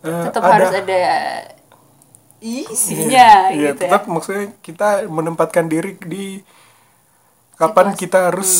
eh, 0.00 0.24
Tetap 0.28 0.40
harus 0.42 0.72
ada 0.72 1.00
isinya 2.40 3.52
Iya, 3.52 3.52
gitu 3.52 3.60
ya. 3.60 3.72
tetap 3.76 4.02
maksudnya 4.08 4.56
kita 4.64 5.04
menempatkan 5.04 5.68
diri 5.68 6.00
di 6.00 6.40
kapan 7.60 7.92
kita 7.92 8.32
harus 8.32 8.50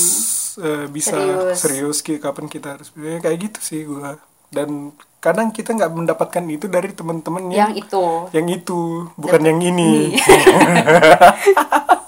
eh, 0.61 0.85
bisa 0.93 1.17
Serius. 1.17 1.57
serius, 1.57 2.21
kapan 2.21 2.45
kita 2.45 2.77
harus 2.77 2.93
ya, 2.93 3.17
kayak 3.17 3.39
gitu 3.49 3.59
sih 3.65 3.81
gua. 3.89 4.21
Dan 4.53 4.93
kadang 5.17 5.49
kita 5.49 5.73
nggak 5.73 5.93
mendapatkan 5.95 6.45
itu 6.45 6.69
dari 6.69 6.93
teman-teman 6.93 7.49
yang 7.49 7.73
Yang 7.73 7.89
itu. 7.89 8.05
yang 8.37 8.47
itu, 8.51 8.81
bukan 9.17 9.41
yang 9.41 9.61
ini. 9.63 10.13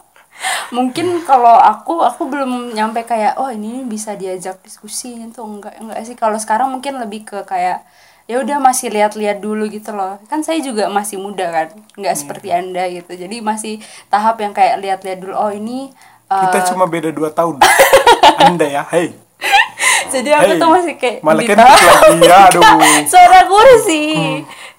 Mungkin 0.73 1.23
kalau 1.29 1.53
aku 1.53 2.01
aku 2.01 2.33
belum 2.33 2.73
nyampe 2.73 3.05
kayak 3.05 3.37
oh 3.37 3.53
ini 3.53 3.85
bisa 3.85 4.17
diajak 4.17 4.59
diskusi 4.65 5.21
itu 5.21 5.41
enggak 5.45 5.77
enggak 5.77 6.01
sih. 6.09 6.17
Kalau 6.17 6.41
sekarang 6.41 6.73
mungkin 6.73 6.97
lebih 6.97 7.29
ke 7.29 7.39
kayak 7.45 7.85
ya 8.25 8.41
udah 8.41 8.57
masih 8.63 8.89
lihat-lihat 8.89 9.45
dulu 9.45 9.69
gitu 9.69 9.93
loh. 9.93 10.17
Kan 10.33 10.41
saya 10.41 10.65
juga 10.65 10.89
masih 10.89 11.21
muda 11.21 11.53
kan. 11.53 11.69
Enggak 11.95 12.17
seperti 12.17 12.49
Anda 12.51 12.89
gitu. 12.89 13.13
Jadi 13.13 13.45
masih 13.45 13.85
tahap 14.09 14.41
yang 14.41 14.57
kayak 14.57 14.81
lihat-lihat 14.81 15.19
dulu 15.21 15.37
oh 15.37 15.53
ini 15.53 15.93
uh, 16.33 16.49
Kita 16.49 16.73
cuma 16.73 16.89
beda 16.89 17.13
dua 17.13 17.29
tahun. 17.29 17.61
Anda 18.49 18.67
ya, 18.67 18.83
hey. 18.89 19.13
jadi 20.13 20.31
aku 20.37 20.53
Hey, 20.55 20.61
tuh 20.61 20.71
masih 20.71 20.95
kayak 21.01 21.19
malah 21.25 21.43
kan 21.47 21.59
aduh. 22.53 22.81
suara 23.09 23.41
kursi 23.49 24.05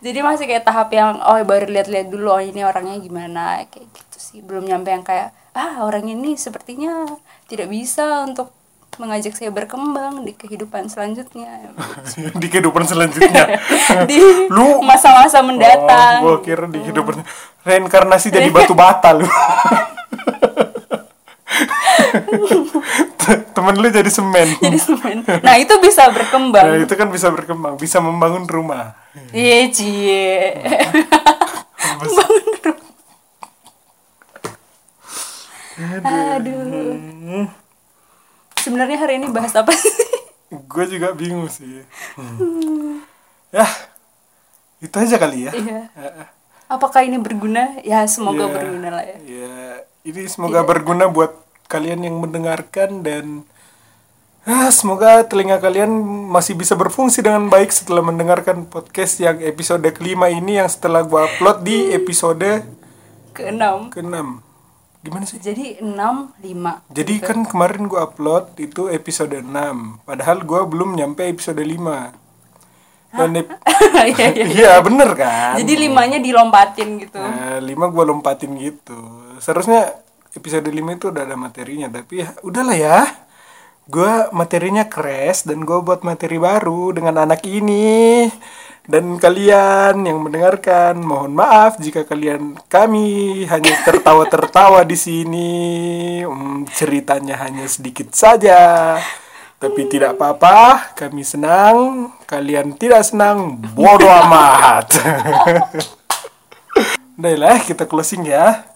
jadi 0.04 0.20
masih 0.20 0.46
kayak 0.46 0.64
tahap 0.68 0.94
yang 0.94 1.18
oh 1.24 1.40
baru 1.42 1.68
lihat-lihat 1.72 2.08
dulu 2.12 2.38
oh 2.38 2.44
ini 2.44 2.62
orangnya 2.62 3.00
gimana 3.02 3.64
kayak 3.72 3.88
gitu 3.90 4.18
sih 4.20 4.40
belum 4.44 4.68
nyampe 4.68 4.94
yang 4.94 5.02
kayak 5.02 5.34
ah 5.54 5.82
orang 5.82 6.06
ini 6.08 6.34
sepertinya 6.34 7.06
tidak 7.46 7.70
bisa 7.70 8.26
untuk 8.26 8.50
mengajak 8.94 9.34
saya 9.34 9.50
berkembang 9.50 10.22
di 10.22 10.34
kehidupan 10.34 10.86
selanjutnya 10.86 11.74
di 12.42 12.48
kehidupan 12.48 12.86
selanjutnya. 12.86 13.58
di 14.10 14.18
Lu- 14.50 14.82
masa-masa 14.82 15.42
mendatang 15.42 16.22
Oh, 16.22 16.38
gua 16.38 16.40
kira 16.40 16.66
di 16.68 16.78
kehidupan 16.80 17.22
reinkarnasi 17.64 18.30
jadi 18.30 18.50
batu 18.56 18.74
bata 18.74 19.14
lu. 19.14 19.26
Temen 23.54 23.76
lu 23.78 23.88
jadi 23.88 24.10
semen. 24.10 24.48
jadi 24.60 24.78
semen. 24.78 25.24
nah 25.40 25.56
itu 25.56 25.74
bisa 25.80 26.04
Nah, 26.04 26.14
berkembang 26.14 26.66
itu 26.84 26.94
kan 26.94 27.08
bisa 27.08 27.32
berkembang, 27.32 27.74
bisa 27.76 27.98
membangun 27.98 28.44
rumah. 28.46 28.94
iya 29.32 29.70
cie 29.70 30.60
membangun 31.80 32.44
rumah 32.62 32.83
aduh 36.04 37.48
sebenarnya 38.56 38.98
hari 38.98 39.18
ini 39.18 39.28
bahas 39.30 39.54
apa 39.54 39.74
sih 39.74 39.92
Gue 40.54 40.86
juga 40.86 41.10
bingung 41.18 41.50
sih. 41.50 41.82
Hmm. 42.14 43.02
Ya, 43.50 43.66
itu 44.78 44.94
aja 44.94 45.18
kali 45.18 45.50
ya. 45.50 45.52
Iya. 45.52 45.90
Eh, 45.98 46.14
Apakah 46.70 47.02
ini 47.02 47.18
berguna? 47.18 47.82
Ya 47.82 48.06
semoga 48.06 48.46
Iya. 48.46 48.54
berguna 48.54 48.90
lah 48.94 49.02
ya. 49.02 49.18
Ya, 49.26 49.54
ini 50.06 50.30
semoga 50.30 50.62
berguna 50.62 51.10
buat 51.10 51.34
kalian 51.66 52.06
yang 52.06 52.22
mendengarkan 52.22 53.02
dan 53.02 53.42
ah, 54.46 54.70
semoga 54.70 55.26
telinga 55.26 55.58
kalian 55.58 55.90
masih 56.30 56.54
bisa 56.54 56.78
berfungsi 56.78 57.26
dengan 57.26 57.50
baik 57.50 57.74
setelah 57.74 58.06
mendengarkan 58.06 58.70
podcast 58.70 59.18
yang 59.18 59.42
episode 59.42 59.82
kelima 59.90 60.30
ini 60.30 60.62
yang 60.62 60.70
setelah 60.70 61.02
gua 61.02 61.26
upload 61.34 61.66
di 61.66 61.90
episode 61.98 62.62
Keenam. 63.34 63.90
ke-6. 63.90 64.53
Gimana 65.04 65.28
sih? 65.28 65.36
Jadi 65.38 65.84
enam 65.84 66.32
lima. 66.40 66.80
Jadi 66.88 67.20
kan 67.20 67.44
kemarin 67.44 67.86
gua 67.86 68.08
upload 68.08 68.56
itu 68.58 68.88
episode 68.88 69.36
6, 69.36 69.52
padahal 70.02 70.42
gua 70.42 70.64
belum 70.64 70.96
nyampe 70.96 71.28
episode 71.28 71.60
5. 71.60 72.16
Dan 73.14 73.30
ep- 73.38 73.52
Iya, 74.10 74.28
iya. 74.34 74.46
iya 74.50 74.72
bener 74.80 75.14
kan? 75.14 75.54
Jadi 75.60 75.74
limanya 75.78 76.18
dilompatin 76.18 76.98
gitu. 76.98 77.22
Nah, 77.22 77.62
lima 77.62 77.86
gue 77.88 78.04
lompatin 78.04 78.58
gitu. 78.58 78.98
Seharusnya 79.38 79.94
episode 80.34 80.66
5 80.66 80.74
itu 80.98 81.14
udah 81.14 81.22
ada 81.22 81.38
materinya, 81.38 81.92
tapi 81.92 82.26
ya 82.26 82.34
udahlah 82.42 82.74
ya. 82.74 83.00
gue 83.84 84.32
materinya 84.32 84.88
crash 84.88 85.44
dan 85.44 85.68
gue 85.68 85.76
buat 85.84 86.08
materi 86.08 86.40
baru 86.40 86.96
dengan 86.96 87.20
anak 87.20 87.44
ini 87.44 88.32
dan 88.84 89.16
kalian 89.16 90.04
yang 90.04 90.20
mendengarkan 90.20 91.00
mohon 91.00 91.32
maaf 91.32 91.80
jika 91.80 92.04
kalian 92.04 92.60
kami 92.68 93.48
hanya 93.48 93.80
tertawa-tertawa 93.88 94.84
di 94.84 95.00
sini. 95.00 95.52
Hmm, 96.28 96.68
ceritanya 96.68 97.40
hanya 97.48 97.64
sedikit 97.72 98.12
saja. 98.12 99.00
Tapi 99.56 99.88
tidak 99.88 100.20
apa-apa 100.20 100.92
kami 101.00 101.24
senang. 101.24 102.12
Kalian 102.28 102.76
tidak 102.76 103.08
senang 103.08 103.56
bodoh 103.72 104.12
amat. 104.28 105.00
Udah 107.16 107.64
kita 107.64 107.88
closing 107.88 108.28
ya. 108.28 108.68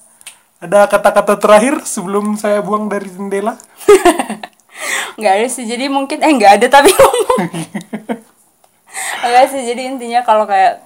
Ada 0.64 0.88
kata-kata 0.88 1.36
terakhir 1.36 1.84
sebelum 1.84 2.40
saya 2.40 2.64
buang 2.64 2.88
dari 2.88 3.12
jendela? 3.12 3.60
Nggak 5.20 5.34
ada 5.36 5.48
sih 5.52 5.66
jadi 5.68 5.90
mungkin 5.90 6.22
eh 6.22 6.30
nggak 6.30 6.62
ada 6.62 6.68
tapi 6.78 6.94
ngomong 6.94 7.42
Enggak 9.24 9.46
sih 9.52 9.62
jadi 9.66 9.82
intinya 9.90 10.22
kalau 10.22 10.46
kayak 10.46 10.86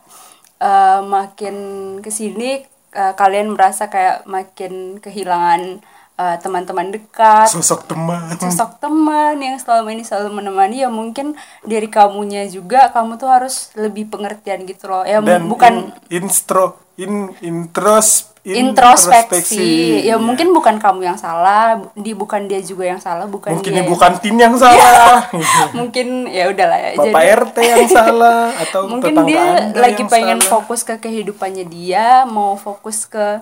eh, 0.62 1.00
makin 1.04 1.56
ke 2.00 2.10
sini 2.10 2.64
eh, 2.96 3.14
kalian 3.14 3.54
merasa 3.54 3.92
kayak 3.92 4.24
makin 4.26 5.04
kehilangan 5.04 5.84
eh, 6.18 6.38
teman-teman 6.40 6.96
dekat. 6.96 7.52
Sosok 7.52 7.92
teman. 7.92 8.34
Sosok 8.40 8.80
teman 8.80 9.36
yang 9.42 9.60
selama 9.60 9.92
ini 9.92 10.04
selalu 10.08 10.42
menemani. 10.42 10.82
Ya 10.82 10.90
mungkin 10.90 11.36
dari 11.68 11.92
kamunya 11.92 12.48
juga 12.48 12.90
kamu 12.96 13.20
tuh 13.20 13.30
harus 13.30 13.76
lebih 13.76 14.08
pengertian 14.08 14.64
gitu 14.64 14.88
loh. 14.88 15.04
Ya 15.04 15.20
dan 15.20 15.52
bukan 15.52 15.92
in, 16.08 16.26
instro 16.26 16.80
in 16.96 17.36
intros 17.44 18.31
introspeksi. 18.42 20.02
Ya 20.02 20.18
mungkin 20.18 20.50
bukan 20.50 20.82
kamu 20.82 21.14
yang 21.14 21.18
salah 21.20 21.78
di 21.94 22.18
bukan 22.18 22.50
dia 22.50 22.58
juga 22.62 22.90
yang 22.90 22.98
salah 22.98 23.30
bukan 23.30 23.54
mungkin 23.54 23.74
dia 23.78 23.86
ibu 23.86 23.96
kantin 23.98 24.36
yang 24.38 24.56
salah. 24.58 25.30
Mungkin 25.78 26.26
ya 26.26 26.50
udahlah 26.50 26.78
ya 26.78 26.90
bapak 26.98 27.24
rt 27.46 27.58
yang 27.62 27.88
salah 27.90 28.50
atau 28.58 28.86
mungkin 28.92 29.14
dia 29.30 29.70
Anda 29.70 29.78
lagi 29.78 30.02
yang 30.02 30.10
pengen 30.10 30.40
salah. 30.42 30.52
fokus 30.58 30.82
ke 30.82 30.98
kehidupannya 30.98 31.66
dia 31.70 32.26
mau 32.26 32.58
fokus 32.58 33.06
ke 33.06 33.38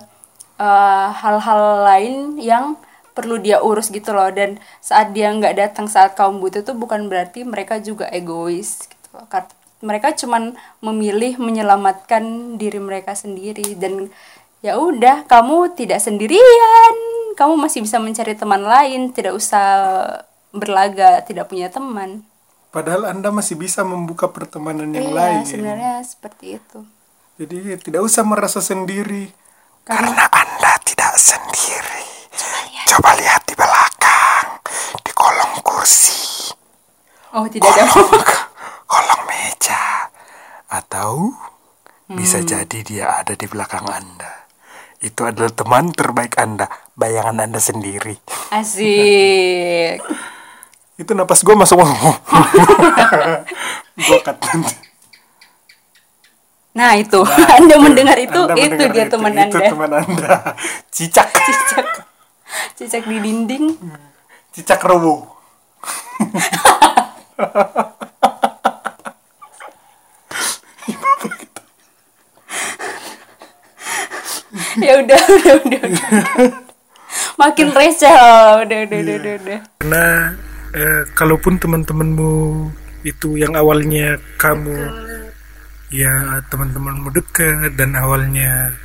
eh, 0.59 1.07
hal-hal 1.15 1.63
lain 1.87 2.35
yang 2.43 2.75
perlu 3.15 3.39
dia 3.39 3.63
urus 3.63 3.87
gitu 3.95 4.11
loh. 4.11 4.27
Dan 4.35 4.59
saat 4.83 5.15
dia 5.15 5.31
nggak 5.31 5.55
datang 5.55 5.87
saat 5.87 6.11
kamu 6.19 6.43
butuh 6.43 6.61
tuh 6.67 6.75
bukan 6.75 7.07
berarti 7.07 7.47
mereka 7.47 7.79
juga 7.79 8.11
egois 8.11 8.83
gitu 8.83 9.07
loh. 9.15 9.27
Mereka 9.79 10.11
cuman 10.19 10.59
memilih 10.83 11.39
menyelamatkan 11.39 12.59
diri 12.59 12.83
mereka 12.83 13.15
sendiri 13.15 13.79
dan 13.79 14.11
ya 14.59 14.75
udah 14.79 15.27
kamu 15.27 15.75
tidak 15.75 16.03
sendirian. 16.03 16.93
Kamu 17.35 17.55
masih 17.55 17.79
bisa 17.83 18.03
mencari 18.03 18.35
teman 18.35 18.67
lain 18.67 19.15
tidak 19.15 19.31
usah 19.35 19.65
berlaga 20.51 21.23
tidak 21.23 21.47
punya 21.47 21.71
teman. 21.71 22.27
Padahal 22.69 23.09
anda 23.09 23.33
masih 23.33 23.57
bisa 23.57 23.81
membuka 23.81 24.29
pertemanan 24.29 24.93
yang 24.93 25.09
iya 25.09 25.17
lain. 25.17 25.41
sebenarnya 25.47 25.93
seperti 26.05 26.61
itu. 26.61 26.79
Jadi 27.39 27.79
tidak 27.81 28.03
usah 28.03 28.21
merasa 28.27 28.59
sendiri. 28.59 29.31
Karena 29.87 30.27
anda 30.29 30.73
tidak 30.85 31.15
sendiri. 31.17 32.05
Coba 32.85 33.15
lihat. 33.17 33.41
Di 33.47 33.55
belakang 33.57 34.61
di 35.01 35.11
kolong 35.15 35.53
kursi. 35.65 36.53
Oh 37.33 37.47
tidak 37.49 37.73
ada. 37.73 37.89
Kolong 38.85 39.21
meja. 39.25 40.11
Atau 40.69 41.33
bisa 42.09 42.41
jadi 42.41 42.79
dia 42.81 43.21
ada 43.21 43.33
di 43.37 43.45
belakang 43.45 43.85
Anda. 43.85 44.38
Itu 44.99 45.23
adalah 45.23 45.51
teman 45.55 45.95
terbaik 45.95 46.35
Anda, 46.35 46.67
bayangan 46.99 47.39
Anda 47.39 47.59
sendiri. 47.63 48.19
asik. 48.51 50.03
Itu 50.99 51.15
napas 51.15 51.47
gue 51.47 51.55
masuk 51.55 51.79
Gue 53.95 54.19
cut 54.19 54.35
nah 56.69 56.95
itu. 56.95 57.19
Anda 57.59 57.75
mendengar 57.81 58.15
itu 58.19 58.39
Anda 58.39 58.55
itu 58.55 58.71
mendengar 58.71 58.91
dia 58.93 59.05
teman 59.11 59.31
Itu 59.35 59.57
anda. 59.57 59.69
teman 59.73 59.91
Anda. 59.95 60.35
Cicak. 60.91 61.27
cicak. 61.27 61.87
Cicak 62.77 63.03
di 63.07 63.17
dinding. 63.19 63.65
Cicak 64.55 64.79
robo. 64.87 65.39
ya 74.85 74.93
udah 75.01 75.21
udah 75.21 75.53
udah, 75.65 75.81
udah. 75.85 76.09
makin 77.37 77.67
receh 77.73 78.09
udah 78.65 78.79
udah 78.85 78.97
udah 78.99 79.15
udah, 79.17 79.33
udah. 79.45 79.59
Karena 79.81 80.05
eh, 80.73 81.01
kalaupun 81.13 81.57
teman-temanmu 81.61 82.33
itu 83.05 83.39
yang 83.39 83.55
awalnya 83.55 84.19
kamu 84.35 84.75
ya 85.89 86.43
teman-temanmu 86.51 87.09
dekat 87.09 87.73
dan 87.73 87.97
awalnya 87.97 88.75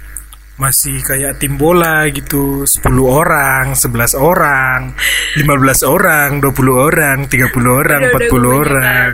masih 0.54 1.02
kayak 1.02 1.42
tim 1.42 1.58
bola 1.58 2.06
gitu 2.14 2.62
10 2.62 2.78
orang, 3.02 3.74
11 3.74 4.14
orang, 4.14 4.94
15 5.34 5.82
orang, 5.82 6.38
20 6.38 6.78
orang, 6.78 7.16
30 7.26 7.50
orang, 7.66 8.00
Udah, 8.06 8.12
40 8.14 8.22
udah 8.22 8.30
kebanyakan. 8.30 8.62
orang. 8.62 9.12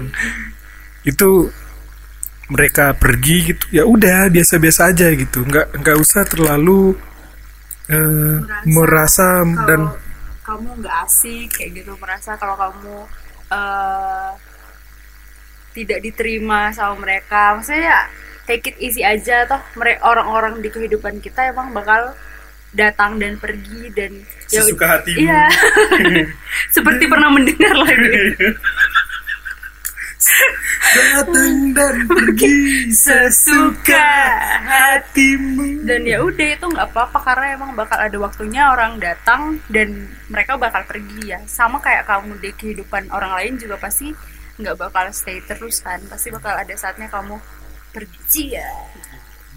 Itu 1.00 1.48
mereka 2.50 2.92
pergi 2.98 3.54
gitu 3.54 3.64
ya 3.70 3.86
udah 3.86 4.26
biasa-biasa 4.28 4.90
aja 4.90 5.08
gitu. 5.14 5.46
Nggak 5.46 5.80
nggak 5.80 5.96
usah 6.02 6.22
terlalu 6.26 6.98
eh, 7.86 8.36
merasa 8.66 9.46
dan 9.64 9.94
kamu 10.42 10.82
nggak 10.82 10.96
asik 11.06 11.48
kayak 11.54 11.82
gitu. 11.82 11.94
Merasa 11.96 12.34
kalau 12.34 12.58
kamu 12.58 12.96
eh, 13.54 14.30
tidak 15.72 15.98
diterima 16.02 16.74
sama 16.74 16.98
mereka. 16.98 17.54
Maksudnya 17.54 17.82
ya 17.86 18.00
take 18.50 18.74
it 18.74 18.76
easy 18.82 19.06
aja 19.06 19.46
toh. 19.46 19.62
Mereka 19.78 20.02
orang-orang 20.02 20.58
di 20.58 20.68
kehidupan 20.68 21.22
kita 21.22 21.54
emang 21.54 21.70
bakal 21.70 22.18
datang 22.70 23.18
dan 23.18 23.34
pergi 23.34 23.90
dan 23.94 24.14
ya 24.46 24.62
Sesuka 24.62 24.86
hatimu. 24.86 25.18
iya. 25.18 25.46
Seperti 26.74 27.10
pernah 27.10 27.30
mendengar 27.30 27.74
lagi 27.74 28.06
datang 30.90 31.74
dan 31.76 31.96
pergi 32.06 32.90
sesuka 32.90 34.10
hatimu. 34.64 35.86
Dan 35.86 36.06
ya 36.06 36.22
udah 36.22 36.48
itu 36.56 36.66
nggak 36.66 36.88
apa-apa 36.90 37.18
karena 37.22 37.46
emang 37.54 37.72
bakal 37.78 37.98
ada 37.98 38.16
waktunya 38.18 38.62
orang 38.70 38.98
datang 38.98 39.62
dan 39.70 40.10
mereka 40.30 40.58
bakal 40.58 40.82
pergi 40.86 41.34
ya. 41.34 41.40
Sama 41.46 41.78
kayak 41.78 42.06
kamu 42.06 42.38
di 42.42 42.50
kehidupan 42.54 43.10
orang 43.10 43.36
lain 43.38 43.54
juga 43.58 43.78
pasti 43.78 44.10
nggak 44.60 44.76
bakal 44.76 45.08
stay 45.14 45.38
terus 45.46 45.82
kan. 45.82 46.00
Pasti 46.06 46.30
bakal 46.30 46.54
ada 46.56 46.74
saatnya 46.74 47.10
kamu 47.10 47.38
pergi 47.90 48.54
ya 48.54 48.70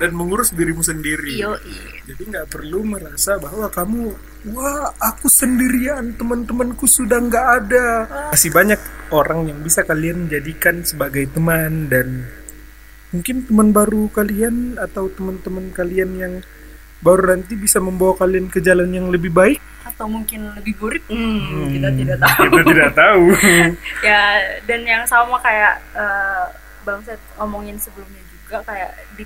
dan 0.03 0.11
mengurus 0.11 0.51
dirimu 0.51 0.83
sendiri. 0.83 1.39
Iyo 1.39 1.55
jadi 2.03 2.21
nggak 2.27 2.51
perlu 2.51 2.83
merasa 2.83 3.39
bahwa 3.39 3.71
kamu 3.71 4.11
wah 4.51 4.91
aku 4.99 5.31
sendirian 5.31 6.11
teman-temanku 6.19 6.83
sudah 6.83 7.23
nggak 7.23 7.47
ada. 7.63 7.87
Masih 8.35 8.51
banyak 8.51 8.79
orang 9.15 9.47
yang 9.47 9.63
bisa 9.63 9.87
kalian 9.87 10.27
jadikan 10.27 10.83
sebagai 10.83 11.31
teman 11.31 11.87
dan 11.87 12.27
mungkin 13.15 13.47
teman 13.47 13.71
baru 13.71 14.11
kalian 14.11 14.75
atau 14.75 15.07
teman-teman 15.07 15.71
kalian 15.71 16.11
yang 16.19 16.33
baru 16.99 17.39
nanti 17.39 17.55
bisa 17.55 17.79
membawa 17.79 18.19
kalian 18.19 18.51
ke 18.51 18.59
jalan 18.59 18.91
yang 18.91 19.07
lebih 19.07 19.31
baik. 19.31 19.63
Atau 19.87 20.11
mungkin 20.11 20.51
lebih 20.59 20.75
buruk 20.75 21.03
hmm, 21.07 21.79
kita 21.79 21.89
tidak 21.95 22.17
tahu. 22.19 22.43
kita 22.43 22.61
tidak 22.67 22.91
tahu. 22.91 23.25
Ya 24.07 24.21
dan 24.67 24.83
yang 24.83 25.03
sama 25.07 25.39
kayak 25.39 25.79
eh, 25.95 26.45
bang 26.83 26.99
Seth 27.07 27.23
omongin 27.39 27.79
sebelumnya 27.79 28.19
juga 28.27 28.59
kayak 28.67 28.91
di 29.15 29.23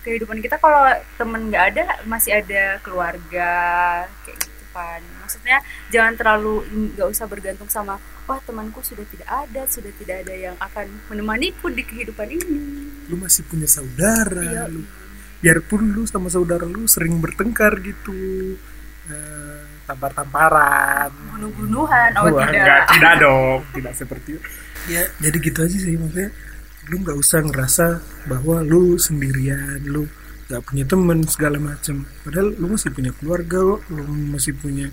kehidupan 0.00 0.38
kita 0.38 0.56
kalau 0.56 0.86
temen 1.14 1.48
nggak 1.48 1.64
ada 1.74 1.84
masih 2.04 2.38
ada 2.38 2.78
keluarga 2.80 3.50
kayak 4.22 4.38
gitu 4.38 4.64
kan. 4.70 5.00
Maksudnya 5.20 5.58
jangan 5.88 6.12
terlalu 6.14 6.54
nggak 6.94 7.08
usah 7.08 7.26
bergantung 7.26 7.68
sama 7.68 7.96
wah 8.24 8.40
temanku 8.40 8.80
sudah 8.80 9.04
tidak 9.08 9.28
ada 9.28 9.62
sudah 9.66 9.92
tidak 9.96 10.22
ada 10.22 10.34
yang 10.34 10.56
akan 10.58 10.86
menemaniku 11.08 11.68
di 11.68 11.82
kehidupan 11.82 12.28
ini. 12.28 12.56
Lu 13.08 13.16
masih 13.16 13.42
punya 13.44 13.64
saudara 13.64 14.44
Iya. 14.44 14.64
lu 14.68 14.84
biarpun 15.38 15.94
lu 15.94 16.02
sama 16.02 16.26
saudara 16.28 16.66
lu 16.66 16.84
sering 16.84 17.18
bertengkar 17.18 17.78
gitu 17.80 18.12
eh, 19.08 19.60
tampar-tamparan. 19.88 21.08
Bunuh-bunuhan 21.32 22.10
oh 22.18 22.28
Wah, 22.28 22.44
tidak. 22.44 22.50
enggak, 22.52 22.80
tidak 22.92 23.12
dong 23.20 23.60
tidak 23.72 23.92
seperti 23.96 24.28
itu. 24.36 24.40
Ya 24.88 25.02
jadi 25.20 25.36
gitu 25.42 25.58
aja 25.60 25.76
sih 25.76 25.94
maksudnya 25.96 26.30
lu 26.88 27.00
nggak 27.00 27.16
usah 27.16 27.40
ngerasa 27.42 27.86
bahwa 28.26 28.60
lu 28.60 28.96
sendirian 28.96 29.80
lu 29.84 30.08
nggak 30.48 30.62
punya 30.64 30.84
temen 30.84 31.18
segala 31.24 31.56
macem. 31.56 32.08
Padahal 32.24 32.56
lu 32.56 32.72
masih 32.72 32.90
punya 32.90 33.12
keluarga 33.12 33.58
kok 33.60 33.80
lu 33.92 34.02
masih 34.32 34.52
punya 34.54 34.88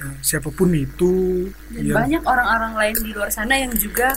eh, 0.00 0.14
siapa 0.20 0.48
pun 0.48 0.72
itu 0.72 1.44
dan 1.70 1.82
yang 1.84 1.96
banyak 1.96 2.22
orang-orang 2.24 2.72
lain 2.74 2.96
di 3.00 3.10
luar 3.12 3.28
sana 3.28 3.54
yang 3.54 3.72
juga 3.76 4.16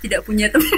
tidak 0.00 0.22
punya 0.24 0.46
teman. 0.48 0.70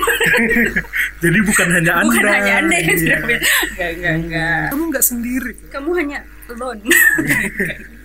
Jadi 1.22 1.38
bukan 1.44 1.68
hanya 1.70 1.92
anda. 2.00 2.08
bukan 2.10 2.26
hanya 2.26 2.52
anda 2.58 2.74
yang 2.74 2.88
Iya. 2.88 2.96
tidak 2.98 3.18
punya. 3.22 3.38
Enggak 3.38 3.90
enggak 3.94 4.14
enggak 4.18 4.62
kamu 4.72 4.82
nggak 4.90 5.04
sendiri. 5.04 5.52
Kamu 5.68 5.90
hanya 5.94 6.18
alone 6.48 6.80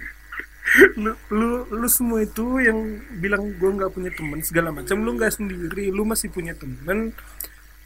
lu, 0.98 1.12
lu 1.34 1.50
lu 1.70 1.88
semua 1.90 2.22
itu 2.22 2.62
yang 2.62 3.02
bilang 3.18 3.54
gue 3.58 3.70
nggak 3.70 3.92
punya 3.94 4.12
teman 4.14 4.40
segala 4.46 4.70
macam 4.70 5.02
lu 5.02 5.18
nggak 5.18 5.34
sendiri 5.34 5.90
lu 5.90 6.06
masih 6.06 6.30
punya 6.30 6.54
teman 6.54 7.14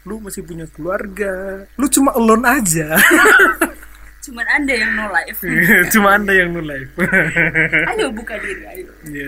lu 0.02 0.18
masih 0.18 0.42
punya 0.42 0.66
keluarga 0.68 1.64
lu 1.78 1.86
cuma 1.88 2.12
alone 2.14 2.44
aja. 2.46 2.96
Cuman 4.22 4.46
anda 4.54 4.70
yang 4.70 4.94
no 4.94 5.10
life. 5.10 5.42
Cuma 5.92 6.14
anda 6.14 6.30
yang 6.30 6.54
no 6.54 6.62
life. 6.62 6.94
Ayo 7.90 8.14
buka 8.14 8.38
diri 8.38 8.62
ayo. 8.70 8.86
Ya 9.10 9.26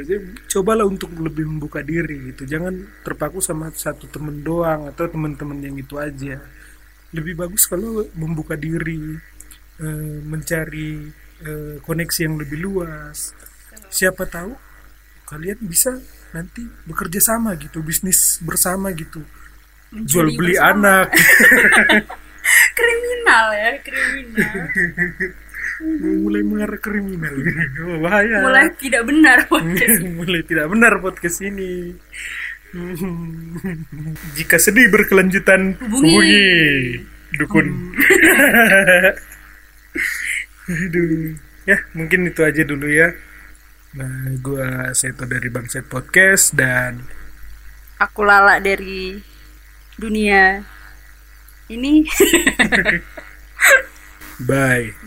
cobalah 0.54 0.86
untuk 0.86 1.10
lebih 1.18 1.50
membuka 1.50 1.82
diri 1.82 2.30
gitu. 2.30 2.46
Jangan 2.46 3.02
terpaku 3.02 3.42
sama 3.42 3.74
satu 3.74 4.06
temen 4.06 4.46
doang 4.46 4.86
atau 4.86 5.10
teman-teman 5.10 5.58
yang 5.58 5.74
itu 5.74 5.98
aja. 5.98 6.38
Lebih 7.10 7.34
bagus 7.34 7.66
kalau 7.66 8.06
membuka 8.14 8.54
diri 8.54 9.18
eh, 9.82 10.18
mencari 10.22 11.10
eh, 11.42 11.74
koneksi 11.82 12.20
yang 12.30 12.38
lebih 12.38 12.62
luas 12.62 13.34
siapa 13.94 14.26
tahu 14.26 14.58
kalian 15.30 15.62
bisa 15.62 15.94
nanti 16.34 16.66
bekerja 16.82 17.22
sama 17.22 17.54
gitu 17.54 17.78
bisnis 17.78 18.42
bersama 18.42 18.90
gitu. 18.90 19.22
Jual 19.94 20.34
beli 20.34 20.58
bersama. 20.58 20.74
anak. 20.74 21.06
Kriminal 22.76 23.46
ya 23.56 23.70
kriminal. 23.80 24.54
Mulai 26.20 26.42
mengarah 26.44 26.80
kriminal 26.82 27.34
oh, 27.86 27.98
bahaya. 28.04 28.42
Mulai 28.42 28.68
tidak 28.76 29.02
benar 29.06 29.38
podcast 29.48 29.96
mulai 30.18 30.42
tidak 30.42 30.66
benar 30.68 30.92
podcast 31.00 31.38
ini. 31.40 31.94
Jika 34.36 34.58
sedih 34.58 34.90
berkelanjutan 34.90 35.78
Hubungi. 35.78 36.98
dukun. 37.38 37.94
Aduh. 40.64 41.38
ya 41.64 41.80
mungkin 41.96 42.28
itu 42.28 42.44
aja 42.44 42.60
dulu 42.60 42.84
ya 42.92 43.08
nah 43.94 44.26
gua 44.42 44.90
Seto 44.90 45.22
dari 45.22 45.46
Bangset 45.46 45.86
Podcast 45.86 46.50
dan 46.50 47.06
aku 48.02 48.26
lala 48.26 48.58
dari 48.58 49.22
dunia 49.94 50.66
ini. 51.70 52.02
Bye 54.50 55.03